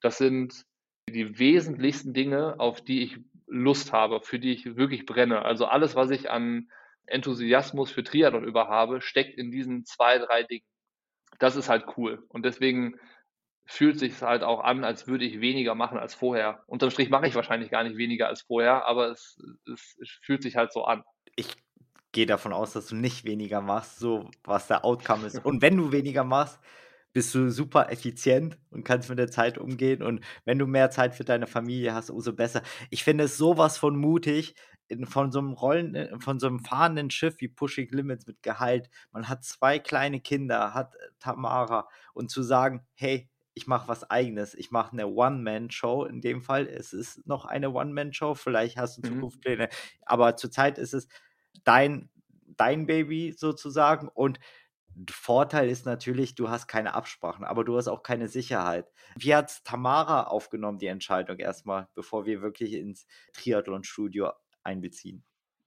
[0.00, 0.64] Das sind
[1.08, 5.42] die wesentlichsten Dinge, auf die ich Lust habe, für die ich wirklich brenne.
[5.44, 6.70] Also alles, was ich an
[7.06, 10.64] Enthusiasmus für Triathlon über habe, steckt in diesen zwei, drei Dingen.
[11.38, 12.24] Das ist halt cool.
[12.28, 12.98] Und deswegen
[13.64, 16.62] fühlt sich halt auch an, als würde ich weniger machen als vorher.
[16.66, 19.38] Unterm Strich mache ich wahrscheinlich gar nicht weniger als vorher, aber es,
[19.72, 21.04] es, es fühlt sich halt so an.
[21.36, 21.54] Ich
[22.12, 25.44] gehe davon aus, dass du nicht weniger machst, so was der Outcome ist.
[25.44, 26.60] Und wenn du weniger machst,
[27.12, 30.02] bist du super effizient und kannst mit der Zeit umgehen.
[30.02, 32.62] Und wenn du mehr Zeit für deine Familie hast, umso besser.
[32.90, 34.54] Ich finde es sowas von mutig,
[35.04, 38.90] von so einem Rollen, äh, von so einem fahrenden Schiff wie Pushing Limits mit Gehalt.
[39.10, 44.10] Man hat zwei kleine Kinder, hat äh, Tamara und zu sagen, hey, ich mache was
[44.10, 44.54] eigenes.
[44.54, 46.66] Ich mache eine One-Man-Show in dem Fall.
[46.66, 48.34] Es ist noch eine One-Man-Show.
[48.34, 49.14] Vielleicht hast du mhm.
[49.14, 49.68] Zukunftspläne.
[50.06, 51.08] Aber zurzeit ist es
[51.64, 52.10] dein,
[52.56, 54.08] dein Baby sozusagen.
[54.08, 54.38] Und
[55.10, 58.90] Vorteil ist natürlich, du hast keine Absprachen, aber du hast auch keine Sicherheit.
[59.16, 64.32] Wie hat Tamara aufgenommen, die Entscheidung erstmal, bevor wir wirklich ins Triathlon-Studio
[64.62, 65.24] einbeziehen?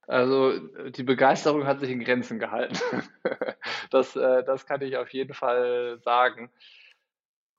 [0.07, 0.59] Also
[0.89, 2.77] die Begeisterung hat sich in Grenzen gehalten.
[3.89, 6.51] das, äh, das kann ich auf jeden Fall sagen.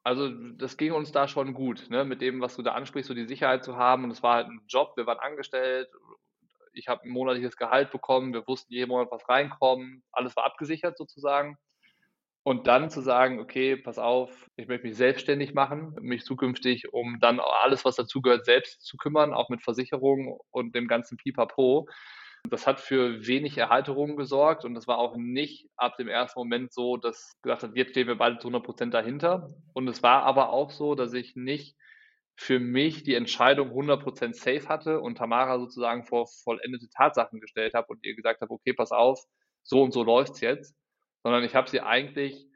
[0.07, 2.04] Also das ging uns da schon gut, ne?
[2.04, 4.04] mit dem, was du da ansprichst, so die Sicherheit zu haben.
[4.04, 5.88] Und es war halt ein Job, wir waren angestellt,
[6.72, 10.96] ich habe ein monatliches Gehalt bekommen, wir wussten jeden Monat, was reinkommt, alles war abgesichert
[10.96, 11.59] sozusagen.
[12.44, 17.18] Und dann zu sagen, okay, pass auf, ich möchte mich selbstständig machen, mich zukünftig um
[17.20, 21.88] dann alles, was dazugehört, selbst zu kümmern, auch mit Versicherungen und dem ganzen Pipapo.
[22.51, 26.72] Das hat für wenig Erhalterung gesorgt und das war auch nicht ab dem ersten Moment
[26.72, 29.51] so, dass gesagt hat, jetzt stehen wir beide zu 100 Prozent dahinter.
[29.74, 31.76] Und es war aber auch so, dass ich nicht
[32.36, 37.88] für mich die Entscheidung 100% safe hatte und Tamara sozusagen vor vollendete Tatsachen gestellt habe
[37.88, 39.20] und ihr gesagt habe, okay, pass auf,
[39.62, 40.74] so und so läuft's jetzt,
[41.22, 42.47] sondern ich habe sie eigentlich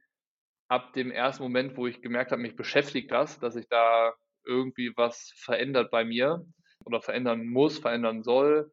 [0.68, 4.12] ab dem ersten Moment, wo ich gemerkt habe, mich beschäftigt das, dass ich da
[4.44, 6.44] irgendwie was verändert bei mir
[6.84, 8.72] oder verändern muss, verändern soll,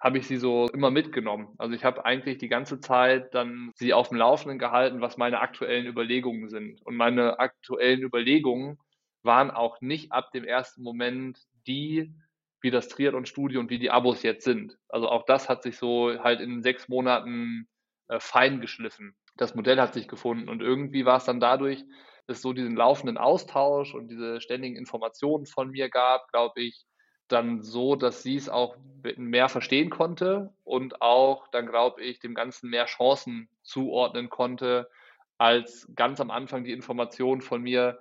[0.00, 1.54] habe ich sie so immer mitgenommen.
[1.58, 5.40] Also ich habe eigentlich die ganze Zeit dann sie auf dem Laufenden gehalten, was meine
[5.40, 6.80] aktuellen Überlegungen sind.
[6.86, 8.78] Und meine aktuellen Überlegungen
[9.22, 12.14] waren auch nicht ab dem ersten Moment die,
[12.60, 14.78] wie das Triathlon-Studio und wie die Abos jetzt sind.
[14.88, 17.68] Also auch das hat sich so halt in sechs Monaten
[18.08, 19.16] äh, fein geschliffen.
[19.36, 21.84] Das Modell hat sich gefunden und irgendwie war es dann dadurch,
[22.26, 26.84] dass es so diesen laufenden Austausch und diese ständigen Informationen von mir gab, glaube ich,
[27.28, 28.76] dann so, dass sie es auch
[29.16, 34.90] mehr verstehen konnte und auch dann, glaube ich, dem Ganzen mehr Chancen zuordnen konnte,
[35.38, 37.98] als ganz am Anfang die Information von mir,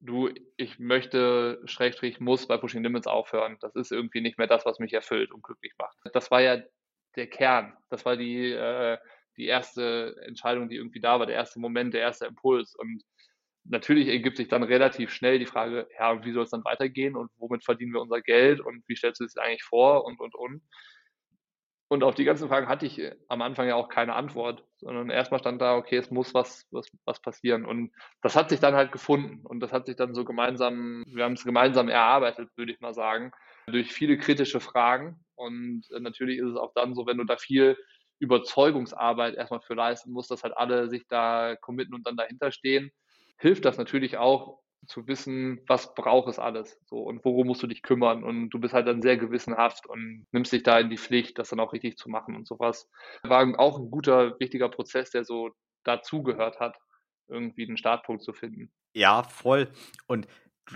[0.00, 3.56] du, ich möchte, Schrägstrich, muss bei Pushing Limits aufhören.
[3.60, 5.96] Das ist irgendwie nicht mehr das, was mich erfüllt und glücklich macht.
[6.12, 6.58] Das war ja
[7.16, 7.76] der Kern.
[7.88, 8.98] Das war die, äh,
[9.38, 12.74] die erste Entscheidung, die irgendwie da war, der erste Moment, der erste Impuls.
[12.74, 13.02] Und
[13.68, 17.30] natürlich ergibt sich dann relativ schnell die Frage, ja, wie soll es dann weitergehen und
[17.36, 20.62] womit verdienen wir unser Geld und wie stellst du es eigentlich vor und, und, und.
[21.90, 25.08] Und auf die ganzen Fragen hatte ich äh, am Anfang ja auch keine Antwort, sondern
[25.08, 27.64] erstmal stand da, okay, es muss was, was, was passieren.
[27.64, 31.24] Und das hat sich dann halt gefunden und das hat sich dann so gemeinsam, wir
[31.24, 33.32] haben es gemeinsam erarbeitet, würde ich mal sagen,
[33.66, 35.24] durch viele kritische Fragen.
[35.34, 37.78] Und äh, natürlich ist es auch dann so, wenn du da viel
[38.18, 42.90] Überzeugungsarbeit erstmal für leisten musst, dass halt alle sich da committen und dann dahinter stehen,
[43.38, 47.66] hilft das natürlich auch, zu wissen, was braucht es alles so und worum musst du
[47.66, 50.96] dich kümmern und du bist halt dann sehr gewissenhaft und nimmst dich da in die
[50.96, 52.88] Pflicht, das dann auch richtig zu machen und sowas.
[53.22, 55.50] War auch ein guter, wichtiger Prozess, der so
[55.84, 56.78] dazugehört hat,
[57.28, 58.72] irgendwie einen Startpunkt zu finden.
[58.94, 59.68] Ja, voll.
[60.06, 60.26] Und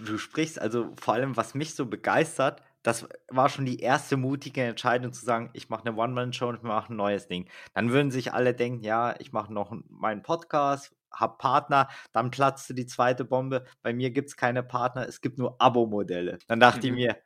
[0.05, 4.63] du sprichst also vor allem, was mich so begeistert, das war schon die erste mutige
[4.63, 7.49] Entscheidung zu sagen, ich mache eine One-Man-Show und ich mache ein neues Ding.
[7.75, 12.75] Dann würden sich alle denken, ja, ich mache noch meinen Podcast, habe Partner, dann platzte
[12.75, 13.65] die zweite Bombe.
[13.83, 16.39] Bei mir gibt es keine Partner, es gibt nur Abo-Modelle.
[16.49, 16.85] Dann dachte mhm.
[16.85, 17.17] ich mir,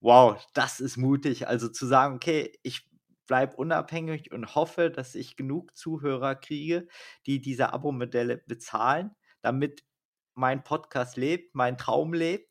[0.00, 1.48] wow, das ist mutig.
[1.48, 2.88] Also zu sagen, okay, ich
[3.26, 6.88] bleibe unabhängig und hoffe, dass ich genug Zuhörer kriege,
[7.26, 9.84] die diese Abo-Modelle bezahlen, damit
[10.34, 12.50] mein Podcast lebt, mein Traum lebt.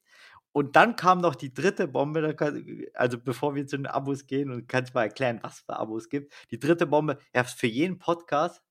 [0.52, 2.36] Und dann kam noch die dritte Bombe,
[2.94, 6.34] also bevor wir zu den Abos gehen und kannst mal erklären, was für Abos gibt.
[6.50, 8.64] Die dritte Bombe, ja, für jeden Podcast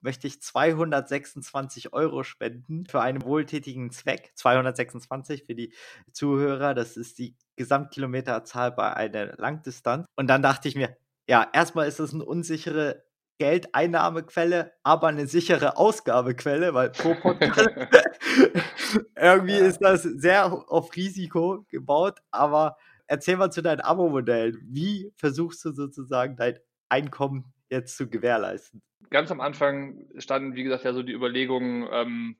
[0.00, 4.32] möchte ich 226 Euro spenden für einen wohltätigen Zweck.
[4.34, 5.72] 226 für die
[6.12, 10.06] Zuhörer, das ist die Gesamtkilometerzahl bei einer Langdistanz.
[10.16, 10.96] Und dann dachte ich mir,
[11.28, 13.04] ja, erstmal ist das eine unsichere
[13.38, 17.68] Geldeinnahmequelle, aber eine sichere Ausgabequelle, weil pro Podcast
[19.16, 22.20] irgendwie ist das sehr auf Risiko gebaut.
[22.30, 22.76] Aber
[23.06, 24.58] erzähl mal zu deinen Abo-Modellen.
[24.64, 28.82] Wie versuchst du sozusagen dein Einkommen jetzt zu gewährleisten?
[29.10, 32.36] Ganz am Anfang standen, wie gesagt, ja so die Überlegungen, ähm,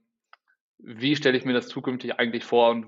[0.78, 2.70] wie stelle ich mir das zukünftig eigentlich vor?
[2.70, 2.86] Und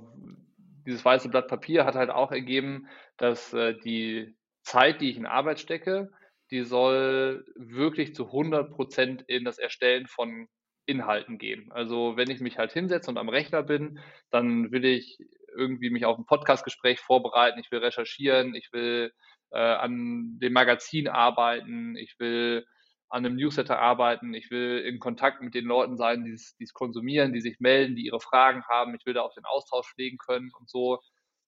[0.86, 5.26] dieses weiße Blatt Papier hat halt auch ergeben, dass äh, die Zeit, die ich in
[5.26, 6.10] Arbeit stecke,
[6.50, 10.48] die soll wirklich zu 100 Prozent in das Erstellen von
[10.86, 11.70] Inhalten gehen.
[11.72, 14.00] Also wenn ich mich halt hinsetze und am Rechner bin,
[14.30, 15.18] dann will ich
[15.54, 19.12] irgendwie mich auf ein Podcastgespräch vorbereiten, ich will recherchieren, ich will
[19.50, 22.64] äh, an dem Magazin arbeiten, ich will
[23.10, 27.32] an einem Newsletter arbeiten, ich will in Kontakt mit den Leuten sein, die es konsumieren,
[27.32, 30.50] die sich melden, die ihre Fragen haben, ich will da auch den Austausch pflegen können
[30.58, 31.00] und so.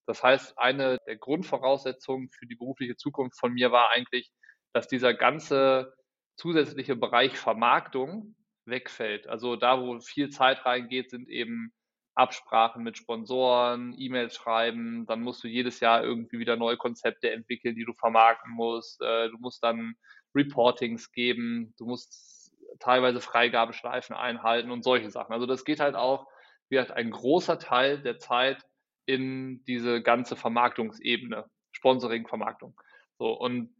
[0.06, 4.30] Das heißt, eine der Grundvoraussetzungen für die berufliche Zukunft von mir war eigentlich,
[4.72, 5.94] dass dieser ganze
[6.36, 8.34] zusätzliche Bereich Vermarktung
[8.64, 9.28] wegfällt.
[9.28, 11.72] Also da, wo viel Zeit reingeht, sind eben
[12.14, 17.76] Absprachen mit Sponsoren, E-Mails schreiben, dann musst du jedes Jahr irgendwie wieder neue Konzepte entwickeln,
[17.76, 19.00] die du vermarkten musst.
[19.00, 19.94] Äh, du musst dann
[20.34, 25.32] Reportings geben, du musst teilweise Freigabeschleifen einhalten und solche Sachen.
[25.32, 26.26] Also das geht halt auch,
[26.68, 28.62] wie gesagt, ein großer Teil der Zeit
[29.06, 32.80] in diese ganze Vermarktungsebene, Sponsoring, Vermarktung.
[33.18, 33.74] So, und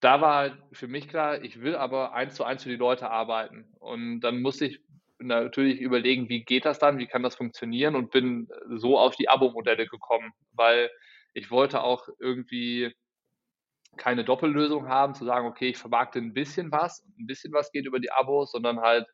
[0.00, 3.10] da war halt für mich klar, ich will aber eins zu eins für die Leute
[3.10, 3.72] arbeiten.
[3.78, 4.80] Und dann musste ich
[5.18, 9.28] natürlich überlegen, wie geht das dann, wie kann das funktionieren und bin so auf die
[9.28, 10.90] Abo-Modelle gekommen, weil
[11.32, 12.94] ich wollte auch irgendwie
[13.96, 17.86] keine Doppellösung haben, zu sagen, okay, ich vermarkte ein bisschen was, ein bisschen was geht
[17.86, 19.06] über die Abos, sondern halt,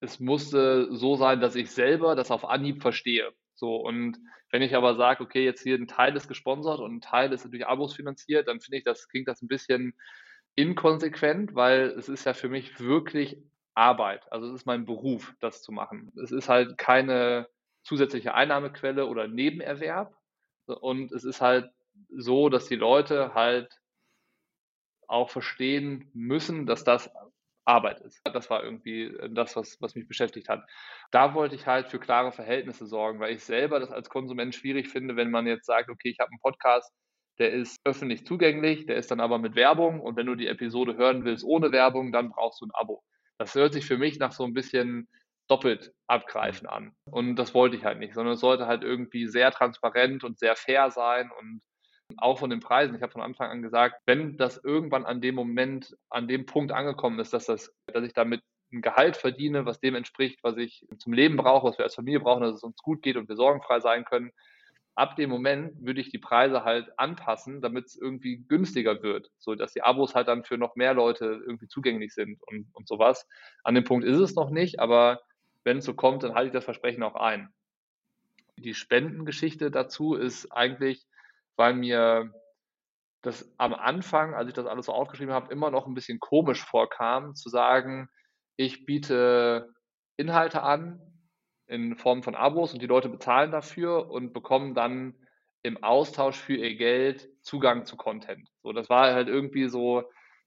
[0.00, 3.32] es musste so sein, dass ich selber das auf Anhieb verstehe.
[3.54, 4.18] So, und
[4.50, 7.50] wenn ich aber sage, okay, jetzt hier ein Teil ist gesponsert und ein Teil ist
[7.50, 9.94] durch Abos finanziert, dann finde ich, das klingt das ein bisschen
[10.56, 13.38] inkonsequent, weil es ist ja für mich wirklich
[13.74, 14.30] Arbeit.
[14.30, 16.12] Also es ist mein Beruf, das zu machen.
[16.22, 17.48] Es ist halt keine
[17.82, 20.14] zusätzliche Einnahmequelle oder Nebenerwerb.
[20.66, 21.70] Und es ist halt
[22.10, 23.76] so, dass die Leute halt
[25.08, 27.10] auch verstehen müssen, dass das
[27.64, 28.20] Arbeit ist.
[28.24, 30.64] Das war irgendwie das, was, was mich beschäftigt hat.
[31.10, 34.88] Da wollte ich halt für klare Verhältnisse sorgen, weil ich selber das als Konsument schwierig
[34.88, 36.92] finde, wenn man jetzt sagt, okay, ich habe einen Podcast,
[37.38, 40.96] der ist öffentlich zugänglich, der ist dann aber mit Werbung und wenn du die Episode
[40.96, 43.02] hören willst ohne Werbung, dann brauchst du ein Abo.
[43.38, 45.08] Das hört sich für mich nach so ein bisschen
[45.48, 46.94] doppelt abgreifen an.
[47.10, 50.56] Und das wollte ich halt nicht, sondern es sollte halt irgendwie sehr transparent und sehr
[50.56, 51.60] fair sein und
[52.16, 52.94] auch von den Preisen.
[52.94, 56.72] Ich habe von Anfang an gesagt, wenn das irgendwann an dem Moment, an dem Punkt
[56.72, 58.42] angekommen ist, dass, das, dass ich damit
[58.72, 62.20] ein Gehalt verdiene, was dem entspricht, was ich zum Leben brauche, was wir als Familie
[62.20, 64.32] brauchen, dass es uns gut geht und wir sorgenfrei sein können,
[64.94, 69.54] ab dem Moment würde ich die Preise halt anpassen, damit es irgendwie günstiger wird, so
[69.54, 73.26] dass die Abos halt dann für noch mehr Leute irgendwie zugänglich sind und, und sowas.
[73.64, 75.20] An dem Punkt ist es noch nicht, aber
[75.64, 77.48] wenn es so kommt, dann halte ich das Versprechen auch ein.
[78.56, 81.06] Die Spendengeschichte dazu ist eigentlich,
[81.56, 82.32] weil mir
[83.22, 86.62] das am Anfang, als ich das alles so aufgeschrieben habe, immer noch ein bisschen komisch
[86.64, 88.08] vorkam, zu sagen,
[88.56, 89.72] ich biete
[90.16, 91.00] Inhalte an,
[91.66, 95.14] in Form von Abos und die Leute bezahlen dafür und bekommen dann
[95.62, 98.50] im Austausch für ihr Geld Zugang zu Content.
[98.62, 100.04] So, das war halt irgendwie so,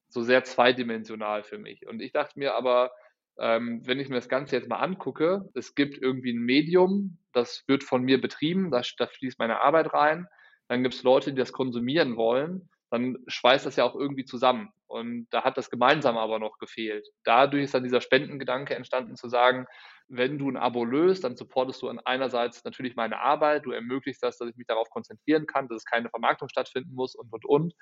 [0.09, 1.87] so sehr zweidimensional für mich.
[1.87, 2.91] Und ich dachte mir aber,
[3.39, 7.63] ähm, wenn ich mir das Ganze jetzt mal angucke, es gibt irgendwie ein Medium, das
[7.67, 10.27] wird von mir betrieben, da, da fließt meine Arbeit rein.
[10.67, 12.69] Dann gibt es Leute, die das konsumieren wollen.
[12.89, 14.69] Dann schweißt das ja auch irgendwie zusammen.
[14.87, 17.07] Und da hat das Gemeinsame aber noch gefehlt.
[17.23, 19.67] Dadurch ist dann dieser Spendengedanke entstanden, zu sagen,
[20.07, 24.37] wenn du ein Abo löst, dann supportest du einerseits natürlich meine Arbeit, du ermöglicht das,
[24.37, 27.73] dass ich mich darauf konzentrieren kann, dass es keine Vermarktung stattfinden muss und, und, und.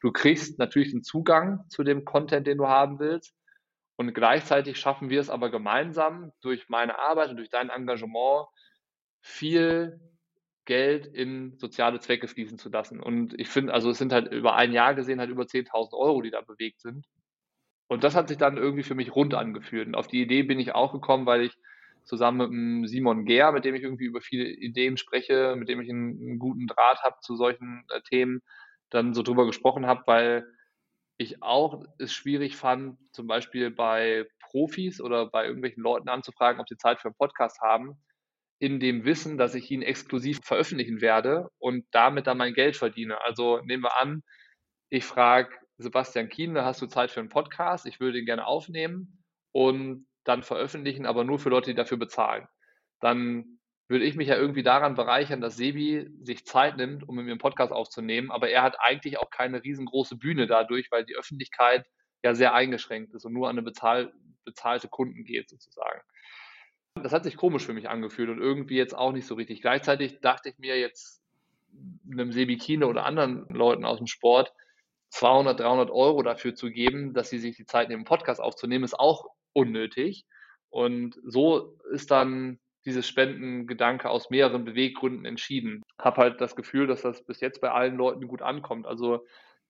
[0.00, 3.34] Du kriegst natürlich den Zugang zu dem Content, den du haben willst.
[3.96, 8.46] Und gleichzeitig schaffen wir es aber gemeinsam durch meine Arbeit und durch dein Engagement
[9.20, 10.00] viel
[10.64, 13.00] Geld in soziale Zwecke fließen zu lassen.
[13.00, 16.22] Und ich finde, also es sind halt über ein Jahr gesehen halt über 10.000 Euro,
[16.22, 17.06] die da bewegt sind.
[17.88, 19.88] Und das hat sich dann irgendwie für mich rund angefühlt.
[19.88, 21.56] Und auf die Idee bin ich auch gekommen, weil ich
[22.04, 25.90] zusammen mit Simon Gehr, mit dem ich irgendwie über viele Ideen spreche, mit dem ich
[25.90, 28.42] einen, einen guten Draht habe zu solchen äh, Themen,
[28.90, 30.46] dann so drüber gesprochen habe, weil
[31.16, 36.68] ich auch es schwierig fand, zum Beispiel bei Profis oder bei irgendwelchen Leuten anzufragen, ob
[36.68, 37.96] sie Zeit für einen Podcast haben,
[38.60, 43.20] in dem Wissen, dass ich ihn exklusiv veröffentlichen werde und damit dann mein Geld verdiene.
[43.24, 44.22] Also nehmen wir an,
[44.90, 47.86] ich frage Sebastian Kienle, hast du Zeit für einen Podcast?
[47.86, 52.46] Ich würde ihn gerne aufnehmen und dann veröffentlichen, aber nur für Leute, die dafür bezahlen.
[53.00, 53.58] Dann
[53.88, 57.32] würde ich mich ja irgendwie daran bereichern, dass Sebi sich Zeit nimmt, um mit mir
[57.32, 61.86] einen Podcast aufzunehmen, aber er hat eigentlich auch keine riesengroße Bühne dadurch, weil die Öffentlichkeit
[62.22, 64.12] ja sehr eingeschränkt ist und nur an eine bezahl
[64.44, 66.02] bezahlte Kunden geht sozusagen.
[66.94, 69.62] Das hat sich komisch für mich angefühlt und irgendwie jetzt auch nicht so richtig.
[69.62, 71.22] Gleichzeitig dachte ich mir jetzt
[72.10, 74.52] einem Sebi Kine oder anderen Leuten aus dem Sport
[75.10, 78.98] 200, 300 Euro dafür zu geben, dass sie sich die Zeit nehmen, Podcast aufzunehmen, ist
[78.98, 80.24] auch unnötig.
[80.68, 85.82] Und so ist dann dieses Spendengedanke aus mehreren Beweggründen entschieden.
[85.98, 88.86] Habe halt das Gefühl, dass das bis jetzt bei allen Leuten gut ankommt.
[88.86, 89.26] Also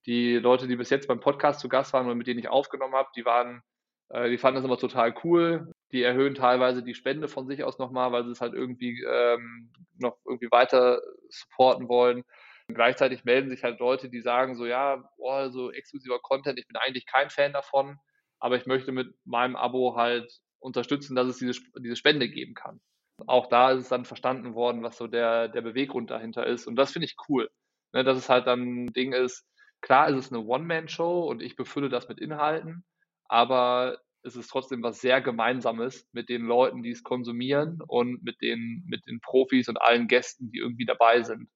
[0.07, 2.95] die Leute, die bis jetzt beim Podcast zu Gast waren und mit denen ich aufgenommen
[2.95, 3.63] habe, die waren,
[4.11, 5.73] äh, die fanden das immer total cool.
[5.93, 9.73] Die erhöhen teilweise die Spende von sich aus nochmal, weil sie es halt irgendwie ähm,
[9.99, 12.25] noch irgendwie weiter supporten wollen.
[12.69, 16.77] Gleichzeitig melden sich halt Leute, die sagen so, ja, oh, so exklusiver Content, ich bin
[16.77, 17.99] eigentlich kein Fan davon,
[18.39, 22.81] aber ich möchte mit meinem Abo halt unterstützen, dass es diese, diese Spende geben kann.
[23.27, 26.67] Auch da ist es dann verstanden worden, was so der, der Beweggrund dahinter ist.
[26.67, 27.51] Und das finde ich cool.
[27.93, 29.45] Ne, dass es halt dann ein Ding ist,
[29.81, 32.85] klar ist es eine One-Man-Show und ich befülle das mit Inhalten,
[33.25, 38.41] aber es ist trotzdem was sehr Gemeinsames mit den Leuten, die es konsumieren und mit
[38.41, 41.49] den, mit den Profis und allen Gästen, die irgendwie dabei sind.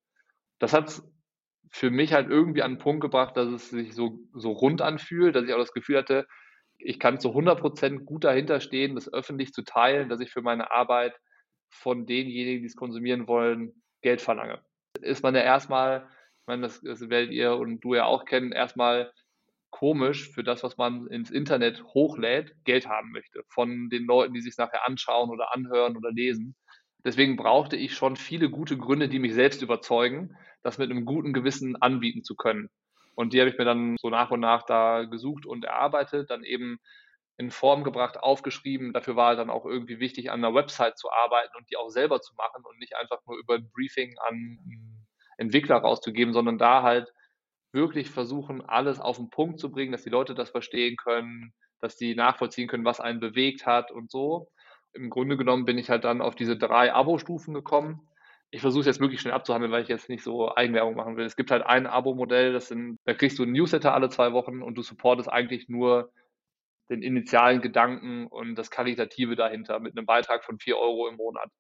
[0.59, 1.03] Das hat
[1.71, 5.35] für mich halt irgendwie an den Punkt gebracht, dass es sich so, so rund anfühlt,
[5.35, 6.27] dass ich auch das Gefühl hatte,
[6.79, 10.43] ich kann zu 100 Prozent gut dahinter stehen, das öffentlich zu teilen, dass ich für
[10.43, 11.19] meine Arbeit
[11.71, 14.63] von denjenigen, die es konsumieren wollen, Geld verlange.
[15.01, 16.09] Ist man ja erstmal,
[16.41, 19.13] ich meine, das, das werdet ihr und du ja auch kennen, erstmal
[19.75, 23.43] komisch für das, was man ins Internet hochlädt, Geld haben möchte.
[23.49, 26.55] Von den Leuten, die sich nachher anschauen oder anhören oder lesen.
[27.05, 31.33] Deswegen brauchte ich schon viele gute Gründe, die mich selbst überzeugen, das mit einem guten
[31.33, 32.71] Gewissen anbieten zu können.
[33.17, 36.45] Und die habe ich mir dann so nach und nach da gesucht und erarbeitet, dann
[36.45, 36.79] eben
[37.37, 38.93] in Form gebracht, aufgeschrieben.
[38.93, 42.21] Dafür war dann auch irgendwie wichtig, an einer Website zu arbeiten und die auch selber
[42.21, 45.05] zu machen und nicht einfach nur über ein Briefing an
[45.37, 47.13] Entwickler rauszugeben, sondern da halt
[47.75, 51.97] wirklich versuchen, alles auf den Punkt zu bringen, dass die Leute das verstehen können, dass
[51.97, 54.49] die nachvollziehen können, was einen bewegt hat und so.
[54.93, 58.09] Im Grunde genommen bin ich halt dann auf diese drei Abo-Stufen gekommen.
[58.51, 61.27] Ich versuche es jetzt wirklich schnell abzuhandeln, weil ich jetzt nicht so Eigenwerbung machen will.
[61.27, 64.63] Es gibt halt ein Abo-Modell, das sind, da kriegst du ein Newsletter alle zwei Wochen
[64.63, 66.13] und du supportest eigentlich nur
[66.91, 71.51] den initialen Gedanken und das Qualitative dahinter mit einem Beitrag von vier Euro im Monat.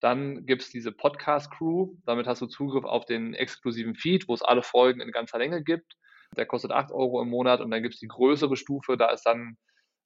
[0.00, 1.94] Dann gibt es diese Podcast-Crew.
[2.06, 5.62] Damit hast du Zugriff auf den exklusiven Feed, wo es alle Folgen in ganzer Länge
[5.62, 5.96] gibt.
[6.36, 8.96] Der kostet acht Euro im Monat und dann gibt es die größere Stufe.
[8.96, 9.56] Da ist dann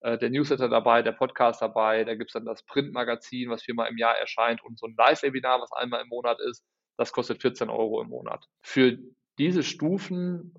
[0.00, 2.04] äh, der Newsletter dabei, der Podcast dabei.
[2.04, 5.60] Da gibt es dann das Printmagazin, was viermal im Jahr erscheint und so ein Live-Webinar,
[5.60, 6.64] was einmal im Monat ist.
[6.96, 8.44] Das kostet 14 Euro im Monat.
[8.62, 8.98] Für
[9.38, 10.54] diese Stufen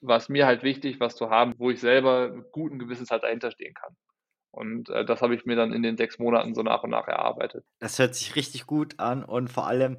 [0.00, 3.22] war es mir halt wichtig, was zu haben, wo ich selber mit gutem Gewissens halt
[3.22, 3.96] dahinter stehen kann.
[4.52, 7.08] Und äh, das habe ich mir dann in den sechs Monaten so nach und nach
[7.08, 7.64] erarbeitet.
[7.80, 9.96] Das hört sich richtig gut an und vor allem,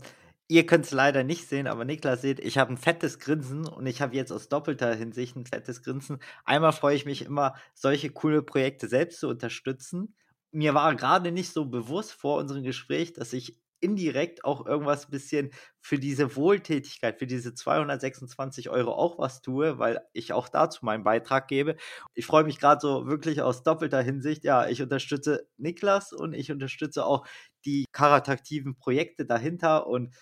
[0.47, 3.85] ihr könnt es leider nicht sehen, aber Niklas seht, ich habe ein fettes Grinsen und
[3.87, 6.19] ich habe jetzt aus doppelter Hinsicht ein fettes Grinsen.
[6.45, 10.15] Einmal freue ich mich immer, solche coole Projekte selbst zu unterstützen.
[10.51, 15.51] Mir war gerade nicht so bewusst vor unserem Gespräch, dass ich indirekt auch irgendwas bisschen
[15.81, 21.03] für diese Wohltätigkeit, für diese 226 Euro auch was tue, weil ich auch dazu meinen
[21.03, 21.75] Beitrag gebe.
[22.13, 24.43] Ich freue mich gerade so wirklich aus doppelter Hinsicht.
[24.43, 27.27] Ja, ich unterstütze Niklas und ich unterstütze auch
[27.65, 30.15] die karitativen Projekte dahinter und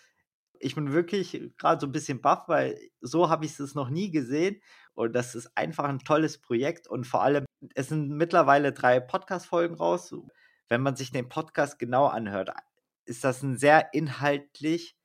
[0.61, 4.11] ich bin wirklich gerade so ein bisschen baff, weil so habe ich es noch nie
[4.11, 4.61] gesehen.
[4.93, 6.87] Und das ist einfach ein tolles Projekt.
[6.87, 7.45] Und vor allem,
[7.75, 10.13] es sind mittlerweile drei Podcast-Folgen raus.
[10.69, 12.51] Wenn man sich den Podcast genau anhört,
[13.05, 14.95] ist das ein sehr inhaltlich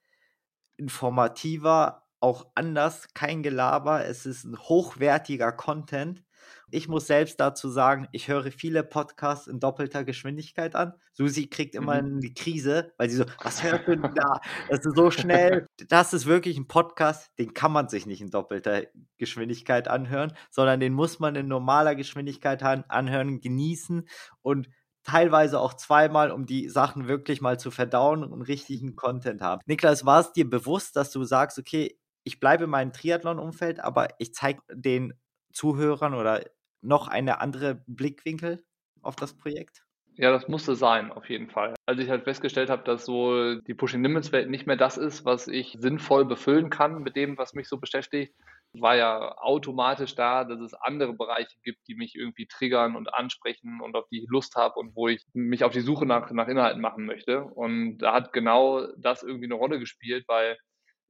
[0.77, 4.07] informativer, auch anders, kein Gelaber.
[4.07, 6.25] Es ist ein hochwertiger Content.
[6.71, 10.95] Ich muss selbst dazu sagen, ich höre viele Podcasts in doppelter Geschwindigkeit an.
[11.13, 12.19] Susi kriegt immer mhm.
[12.19, 14.41] eine Krise, weil sie so, was hörst du denn da?
[14.69, 15.67] Das ist so schnell.
[15.89, 18.85] Das ist wirklich ein Podcast, den kann man sich nicht in doppelter
[19.17, 24.09] Geschwindigkeit anhören, sondern den muss man in normaler Geschwindigkeit anhören, genießen
[24.43, 24.69] und
[25.07, 29.63] teilweise auch zweimal, um die Sachen wirklich mal zu verdauen und richtigen Content haben.
[29.67, 34.09] Niklas, war es dir bewusst, dass du sagst, okay, ich bleibe in meinem Triathlon-Umfeld, aber
[34.19, 35.15] ich zeige den
[35.53, 36.45] Zuhörern oder
[36.83, 38.65] noch eine andere Blickwinkel
[39.03, 39.86] auf das Projekt?
[40.19, 41.75] Ja, das musste sein, auf jeden Fall.
[41.85, 45.27] Als ich halt festgestellt habe, dass so die Pushing Limits Welt nicht mehr das ist,
[45.27, 48.35] was ich sinnvoll befüllen kann mit dem, was mich so beschäftigt,
[48.73, 53.81] war ja automatisch da, dass es andere Bereiche gibt, die mich irgendwie triggern und ansprechen
[53.83, 56.49] und auf die ich Lust habe und wo ich mich auf die Suche nach, nach
[56.49, 57.45] Inhalten machen möchte.
[57.45, 60.57] Und da hat genau das irgendwie eine Rolle gespielt, weil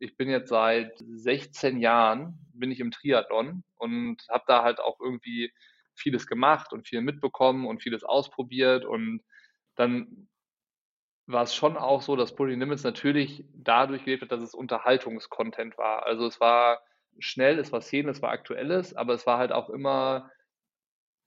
[0.01, 4.99] ich bin jetzt seit 16 Jahren bin ich im Triathlon und habe da halt auch
[5.01, 5.53] irgendwie
[5.99, 9.23] vieles gemacht und viel mitbekommen und vieles ausprobiert und
[9.77, 10.29] dann
[11.27, 15.77] war es schon auch so, dass Pulling Limits natürlich dadurch gelebt hat, dass es Unterhaltungskontent
[15.77, 16.07] war.
[16.07, 16.81] Also es war
[17.19, 20.31] schnell, es war Szene, es war aktuelles, aber es war halt auch immer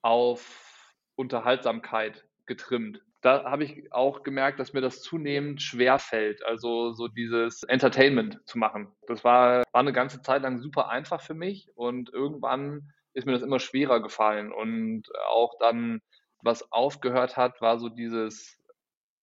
[0.01, 3.01] auf Unterhaltsamkeit getrimmt.
[3.21, 8.39] Da habe ich auch gemerkt, dass mir das zunehmend schwer fällt, also so dieses Entertainment
[8.45, 8.87] zu machen.
[9.07, 13.33] Das war, war eine ganze Zeit lang super einfach für mich und irgendwann ist mir
[13.33, 14.51] das immer schwerer gefallen.
[14.51, 16.01] Und auch dann,
[16.41, 18.59] was aufgehört hat, war so dieses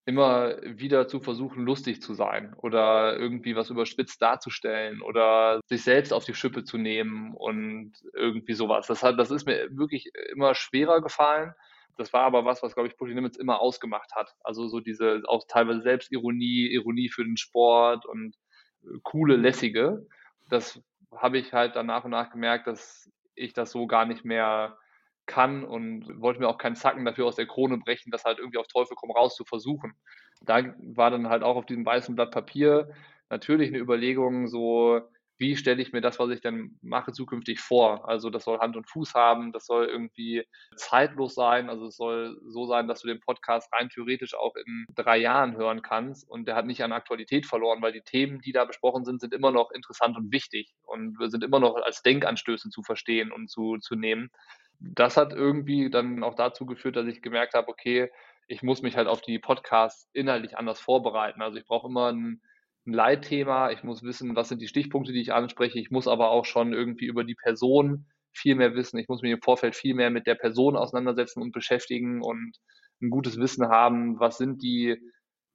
[0.06, 6.12] immer wieder zu versuchen, lustig zu sein oder irgendwie was überspitzt darzustellen oder sich selbst
[6.12, 8.86] auf die Schippe zu nehmen und irgendwie sowas.
[8.86, 11.54] Das, hat, das ist mir wirklich immer schwerer gefallen.
[11.96, 14.32] Das war aber was, was, glaube ich, Pushing Limits immer ausgemacht hat.
[14.44, 18.36] Also so diese auch teilweise Selbstironie, Ironie für den Sport und
[19.02, 20.06] coole, lässige.
[20.50, 20.80] Das
[21.16, 24.76] habe ich halt dann nach und nach gemerkt, dass ich das so gar nicht mehr
[25.26, 28.58] kann und wollte mir auch keinen Zacken dafür aus der Krone brechen, das halt irgendwie
[28.58, 29.94] auf Teufel komm raus zu versuchen.
[30.42, 32.90] Da war dann halt auch auf diesem weißen Blatt Papier
[33.28, 35.00] natürlich eine Überlegung, so
[35.38, 38.08] wie stelle ich mir das, was ich dann mache, zukünftig vor?
[38.08, 40.44] Also das soll Hand und Fuß haben, das soll irgendwie
[40.76, 44.86] zeitlos sein, also es soll so sein, dass du den Podcast rein theoretisch auch in
[44.94, 48.52] drei Jahren hören kannst und der hat nicht an Aktualität verloren, weil die Themen, die
[48.52, 52.70] da besprochen sind, sind immer noch interessant und wichtig und sind immer noch als Denkanstöße
[52.70, 54.30] zu verstehen und zu, zu nehmen.
[54.78, 58.10] Das hat irgendwie dann auch dazu geführt, dass ich gemerkt habe, okay,
[58.48, 61.42] ich muss mich halt auf die Podcasts inhaltlich anders vorbereiten.
[61.42, 62.40] Also ich brauche immer ein
[62.86, 63.70] ein Leitthema.
[63.70, 65.78] Ich muss wissen, was sind die Stichpunkte, die ich anspreche.
[65.78, 68.98] Ich muss aber auch schon irgendwie über die Person viel mehr wissen.
[68.98, 72.52] Ich muss mich im Vorfeld viel mehr mit der Person auseinandersetzen und beschäftigen und
[73.02, 74.96] ein gutes Wissen haben, was sind die,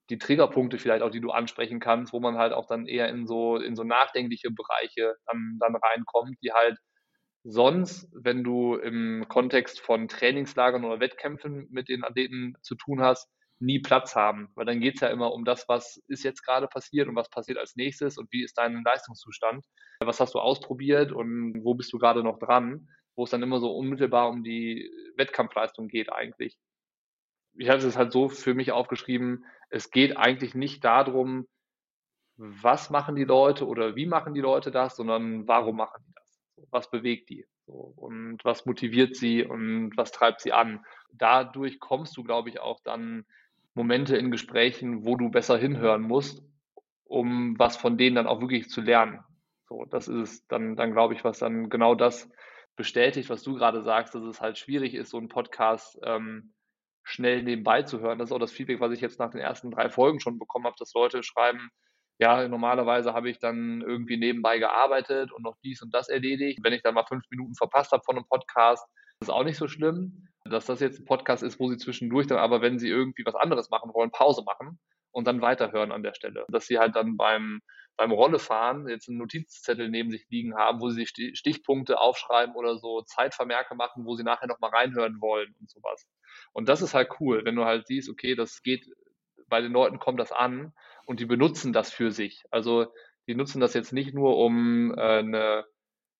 [0.10, 3.26] die Triggerpunkte vielleicht auch, die du ansprechen kannst, wo man halt auch dann eher in
[3.28, 6.78] so, in so nachdenkliche Bereiche dann, dann reinkommt, die halt
[7.44, 13.30] sonst, wenn du im Kontext von Trainingslagern oder Wettkämpfen mit den Athleten zu tun hast,
[13.62, 16.68] nie Platz haben, weil dann geht es ja immer um das, was ist jetzt gerade
[16.68, 19.66] passiert und was passiert als nächstes und wie ist dein Leistungszustand,
[20.00, 23.60] was hast du ausprobiert und wo bist du gerade noch dran, wo es dann immer
[23.60, 26.58] so unmittelbar um die Wettkampfleistung geht eigentlich.
[27.54, 31.48] Ich hatte es halt so für mich aufgeschrieben, es geht eigentlich nicht darum,
[32.38, 36.42] was machen die Leute oder wie machen die Leute das, sondern warum machen die das?
[36.72, 37.46] Was bewegt die?
[37.72, 40.86] und was motiviert sie und was treibt sie an?
[41.12, 43.26] Dadurch kommst du, glaube ich, auch dann
[43.74, 46.44] Momente in Gesprächen, wo du besser hinhören musst,
[47.06, 49.20] um was von denen dann auch wirklich zu lernen.
[49.68, 52.30] So, das ist dann, dann glaube ich, was dann genau das
[52.76, 56.54] bestätigt, was du gerade sagst, dass es halt schwierig ist, so einen Podcast ähm,
[57.04, 58.20] schnell nebenbei zu hören.
[58.20, 60.66] Das ist auch das Feedback, was ich jetzt nach den ersten drei Folgen schon bekommen
[60.66, 61.70] habe, dass Leute schreiben,
[62.20, 66.60] ja, normalerweise habe ich dann irgendwie nebenbei gearbeitet und noch dies und das erledigt.
[66.62, 68.86] Wenn ich dann mal fünf Minuten verpasst habe von einem Podcast,
[69.22, 72.38] ist auch nicht so schlimm dass das jetzt ein Podcast ist, wo sie zwischendurch dann
[72.38, 74.80] aber, wenn sie irgendwie was anderes machen wollen, Pause machen
[75.12, 76.46] und dann weiterhören an der Stelle.
[76.50, 77.62] Dass sie halt dann beim,
[77.98, 83.02] beim Rollefahren jetzt einen Notizzettel neben sich liegen haben, wo sie Stichpunkte aufschreiben oder so
[83.02, 86.08] Zeitvermerke machen, wo sie nachher nochmal reinhören wollen und sowas.
[86.54, 88.86] Und das ist halt cool, wenn du halt siehst, okay, das geht,
[89.48, 90.74] bei den Leuten kommt das an
[91.06, 92.44] und die benutzen das für sich.
[92.52, 92.88] Also
[93.28, 95.66] die nutzen das jetzt nicht nur, um äh, eine,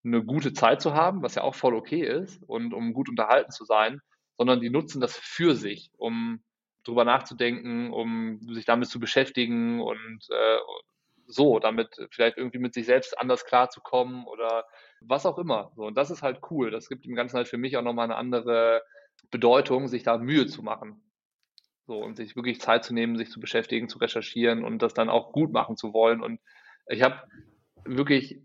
[0.04, 3.52] eine gute Zeit zu haben, was ja auch voll okay ist und um gut unterhalten
[3.52, 4.02] zu sein,
[4.42, 6.42] sondern die nutzen das für sich, um
[6.84, 10.58] drüber nachzudenken, um sich damit zu beschäftigen und äh,
[11.28, 14.66] so, damit vielleicht irgendwie mit sich selbst anders klarzukommen oder
[15.00, 15.72] was auch immer.
[15.76, 16.72] So, und das ist halt cool.
[16.72, 18.82] Das gibt dem Ganzen halt für mich auch nochmal eine andere
[19.30, 21.04] Bedeutung, sich da Mühe zu machen.
[21.86, 25.12] So, und sich wirklich Zeit zu nehmen, sich zu beschäftigen, zu recherchieren und das dann
[25.12, 26.20] auch gut machen zu wollen.
[26.20, 26.40] Und
[26.88, 27.22] ich habe
[27.86, 28.42] wirklich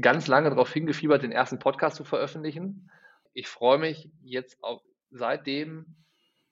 [0.00, 2.92] ganz lange darauf hingefiebert, den ersten Podcast zu veröffentlichen.
[3.34, 4.82] Ich freue mich jetzt auf,
[5.12, 5.96] seitdem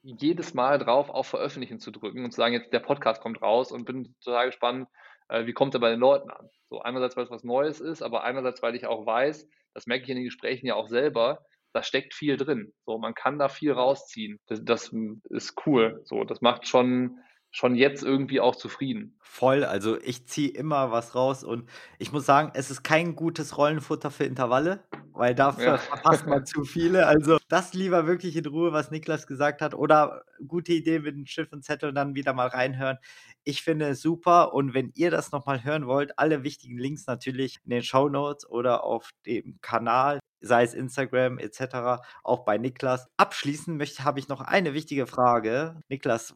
[0.03, 3.71] jedes Mal drauf, auf Veröffentlichen zu drücken und zu sagen, jetzt der Podcast kommt raus
[3.73, 4.89] und bin total gespannt,
[5.29, 6.49] äh, wie kommt er bei den Leuten an.
[6.69, 10.05] So einerseits, weil es was Neues ist, aber einerseits, weil ich auch weiß, das merke
[10.05, 12.73] ich in den Gesprächen ja auch selber, da steckt viel drin.
[12.85, 14.41] So, man kann da viel rausziehen.
[14.47, 14.93] Das, das
[15.29, 16.01] ist cool.
[16.05, 17.19] So, das macht schon,
[17.51, 19.17] schon jetzt irgendwie auch zufrieden.
[19.21, 23.57] Voll, also ich ziehe immer was raus und ich muss sagen, es ist kein gutes
[23.57, 24.85] Rollenfutter für Intervalle
[25.21, 25.79] weil dafür ja.
[25.79, 27.07] verpasst man zu viele.
[27.07, 29.75] Also das lieber wirklich in Ruhe, was Niklas gesagt hat.
[29.75, 32.97] Oder gute Idee mit dem Schiff und Zettel dann wieder mal reinhören.
[33.45, 37.59] Ich finde es super und wenn ihr das nochmal hören wollt, alle wichtigen Links natürlich
[37.65, 43.07] in den Show Notes oder auf dem Kanal, sei es Instagram etc., auch bei Niklas.
[43.19, 45.83] Abschließend möchte, habe ich noch eine wichtige Frage.
[45.91, 46.35] Niklas,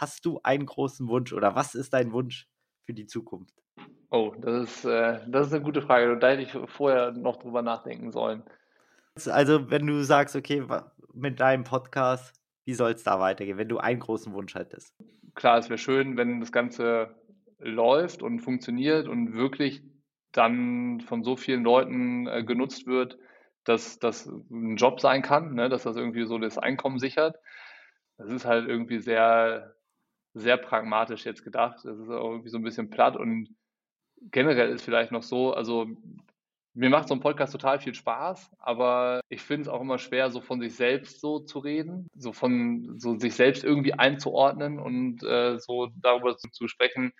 [0.00, 2.48] hast du einen großen Wunsch oder was ist dein Wunsch
[2.84, 3.54] für die Zukunft?
[4.10, 6.18] Oh, das ist, äh, das ist eine gute Frage.
[6.18, 8.42] Da hätte ich vorher noch drüber nachdenken sollen.
[9.26, 10.64] Also, wenn du sagst, okay,
[11.12, 12.34] mit deinem Podcast,
[12.64, 14.94] wie soll es da weitergehen, wenn du einen großen Wunsch hättest?
[15.34, 17.14] Klar, es wäre schön, wenn das Ganze
[17.58, 19.82] läuft und funktioniert und wirklich
[20.32, 23.18] dann von so vielen Leuten äh, genutzt wird,
[23.64, 25.68] dass das ein Job sein kann, ne?
[25.68, 27.36] dass das irgendwie so das Einkommen sichert.
[28.18, 29.74] Das ist halt irgendwie sehr,
[30.34, 31.80] sehr pragmatisch jetzt gedacht.
[31.84, 33.48] Das ist auch irgendwie so ein bisschen platt und
[34.30, 35.88] generell ist vielleicht noch so, also
[36.74, 40.30] mir macht so ein Podcast total viel Spaß, aber ich finde es auch immer schwer,
[40.30, 45.22] so von sich selbst so zu reden, so von so sich selbst irgendwie einzuordnen und
[45.22, 47.12] äh, so darüber zu, zu, sprechen,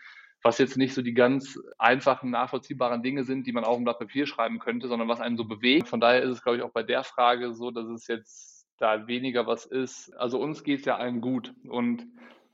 [0.43, 3.99] was jetzt nicht so die ganz einfachen, nachvollziehbaren Dinge sind, die man auf ein Blatt
[3.99, 5.89] Papier schreiben könnte, sondern was einen so bewegt.
[5.89, 9.07] Von daher ist es, glaube ich, auch bei der Frage so, dass es jetzt da
[9.07, 10.13] weniger was ist.
[10.17, 12.07] Also uns geht es ja allen gut und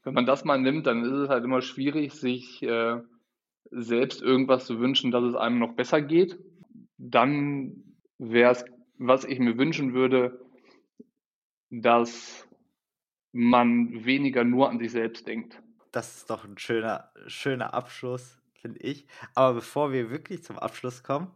[0.04, 3.00] wenn man das mal nimmt, dann ist es halt immer schwierig, sich äh,
[3.70, 6.38] selbst irgendwas zu wünschen, dass es einem noch besser geht,
[6.96, 8.64] dann wäre es,
[8.98, 10.40] was ich mir wünschen würde,
[11.70, 12.48] dass
[13.32, 15.62] man weniger nur an sich selbst denkt.
[15.92, 19.06] Das ist doch ein schöner, schöner Abschluss, finde ich.
[19.34, 21.30] Aber bevor wir wirklich zum Abschluss kommen,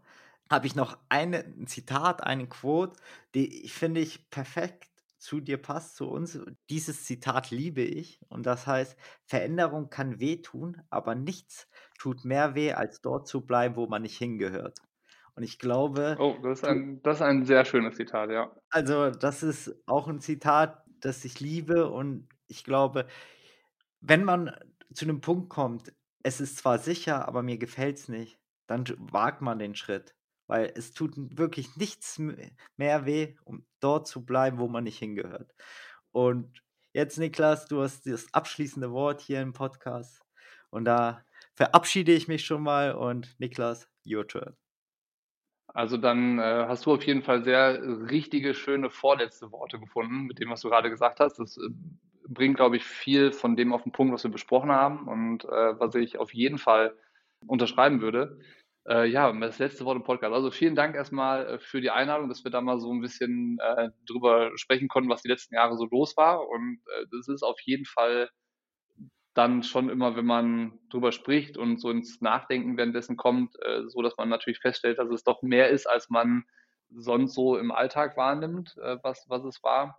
[0.51, 2.97] habe ich noch ein Zitat, eine Quote,
[3.35, 4.92] die finde ich perfekt
[5.23, 6.39] zu dir passt, zu uns.
[6.69, 11.69] Dieses Zitat liebe ich und das heißt, Veränderung kann wehtun, aber nichts
[11.99, 14.79] tut mehr weh, als dort zu bleiben, wo man nicht hingehört.
[15.35, 16.17] Und ich glaube.
[16.19, 18.55] Oh, das ist ein, das ist ein sehr schönes Zitat, ja.
[18.71, 23.07] Also, das ist auch ein Zitat, das ich liebe und ich glaube,
[24.01, 24.55] wenn man
[24.93, 25.93] zu einem Punkt kommt,
[26.23, 30.15] es ist zwar sicher, aber mir gefällt es nicht, dann wagt man den Schritt
[30.53, 32.21] weil es tut wirklich nichts
[32.77, 35.51] mehr weh, um dort zu bleiben, wo man nicht hingehört.
[36.11, 40.21] Und jetzt, Niklas, du hast das abschließende Wort hier im Podcast.
[40.69, 41.25] Und da
[41.55, 44.55] verabschiede ich mich schon mal und Niklas, your turn.
[45.69, 47.81] Also dann äh, hast du auf jeden Fall sehr
[48.11, 51.39] richtige, schöne vorletzte Worte gefunden mit dem, was du gerade gesagt hast.
[51.39, 51.71] Das äh,
[52.29, 55.81] bringt, glaube ich, viel von dem auf den Punkt, was wir besprochen haben und äh,
[55.81, 56.95] was ich auf jeden Fall
[57.47, 58.39] unterschreiben würde.
[58.89, 60.33] Äh, ja, das letzte Wort im Podcast.
[60.35, 63.59] Also vielen Dank erstmal äh, für die Einladung, dass wir da mal so ein bisschen
[63.61, 66.49] äh, drüber sprechen konnten, was die letzten Jahre so los war.
[66.49, 68.29] Und äh, das ist auf jeden Fall
[69.35, 74.03] dann schon immer, wenn man drüber spricht und so ins Nachdenken währenddessen kommt, äh, so
[74.03, 76.45] dass man natürlich feststellt, dass es doch mehr ist, als man
[76.91, 79.99] sonst so im Alltag wahrnimmt, äh, was, was es war.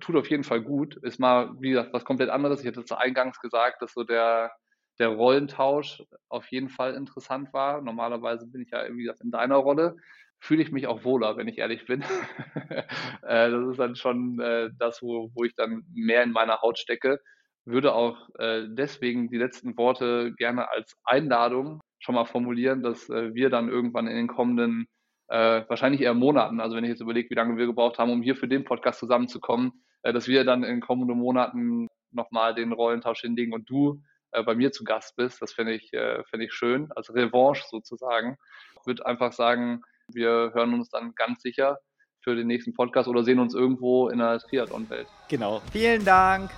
[0.00, 0.96] Tut auf jeden Fall gut.
[1.02, 2.60] Ist mal, wie gesagt, was komplett anderes.
[2.60, 4.52] Ich hatte es eingangs gesagt, dass so der
[5.00, 7.80] der Rollentausch auf jeden Fall interessant war.
[7.80, 9.96] Normalerweise bin ich ja irgendwie in deiner Rolle.
[10.38, 12.04] Fühle ich mich auch wohler, wenn ich ehrlich bin.
[13.22, 16.78] Äh, das ist dann schon äh, das, wo, wo ich dann mehr in meiner Haut
[16.78, 17.20] stecke.
[17.64, 23.50] Würde auch äh, deswegen die letzten Worte gerne als Einladung schon mal formulieren, dass wir
[23.50, 24.86] dann irgendwann in den kommenden,
[25.28, 28.34] wahrscheinlich eher Monaten, also wenn ich jetzt überlege, wie lange wir gebraucht haben, um hier
[28.34, 29.72] für den Podcast zusammenzukommen,
[30.02, 34.02] dass wir dann in den kommenden Monaten nochmal den Rollentausch hinlegen und du
[34.32, 35.42] äh, bei mir zu Gast bist.
[35.42, 38.38] Das fände ich, äh, fänd ich schön, als Revanche sozusagen.
[38.80, 41.78] Ich würde einfach sagen, wir hören uns dann ganz sicher
[42.22, 45.06] für den nächsten Podcast oder sehen uns irgendwo in der Triathlon-Welt.
[45.28, 45.62] Genau.
[45.72, 46.50] Vielen Dank.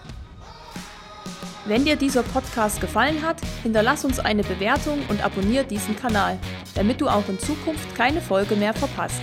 [1.65, 6.39] Wenn dir dieser Podcast gefallen hat, hinterlass uns eine Bewertung und abonniere diesen Kanal,
[6.75, 9.23] damit du auch in Zukunft keine Folge mehr verpasst.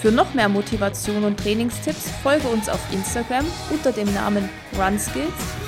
[0.00, 4.48] Für noch mehr Motivation und Trainingstipps folge uns auf Instagram unter dem Namen
[4.78, 5.67] RunSkills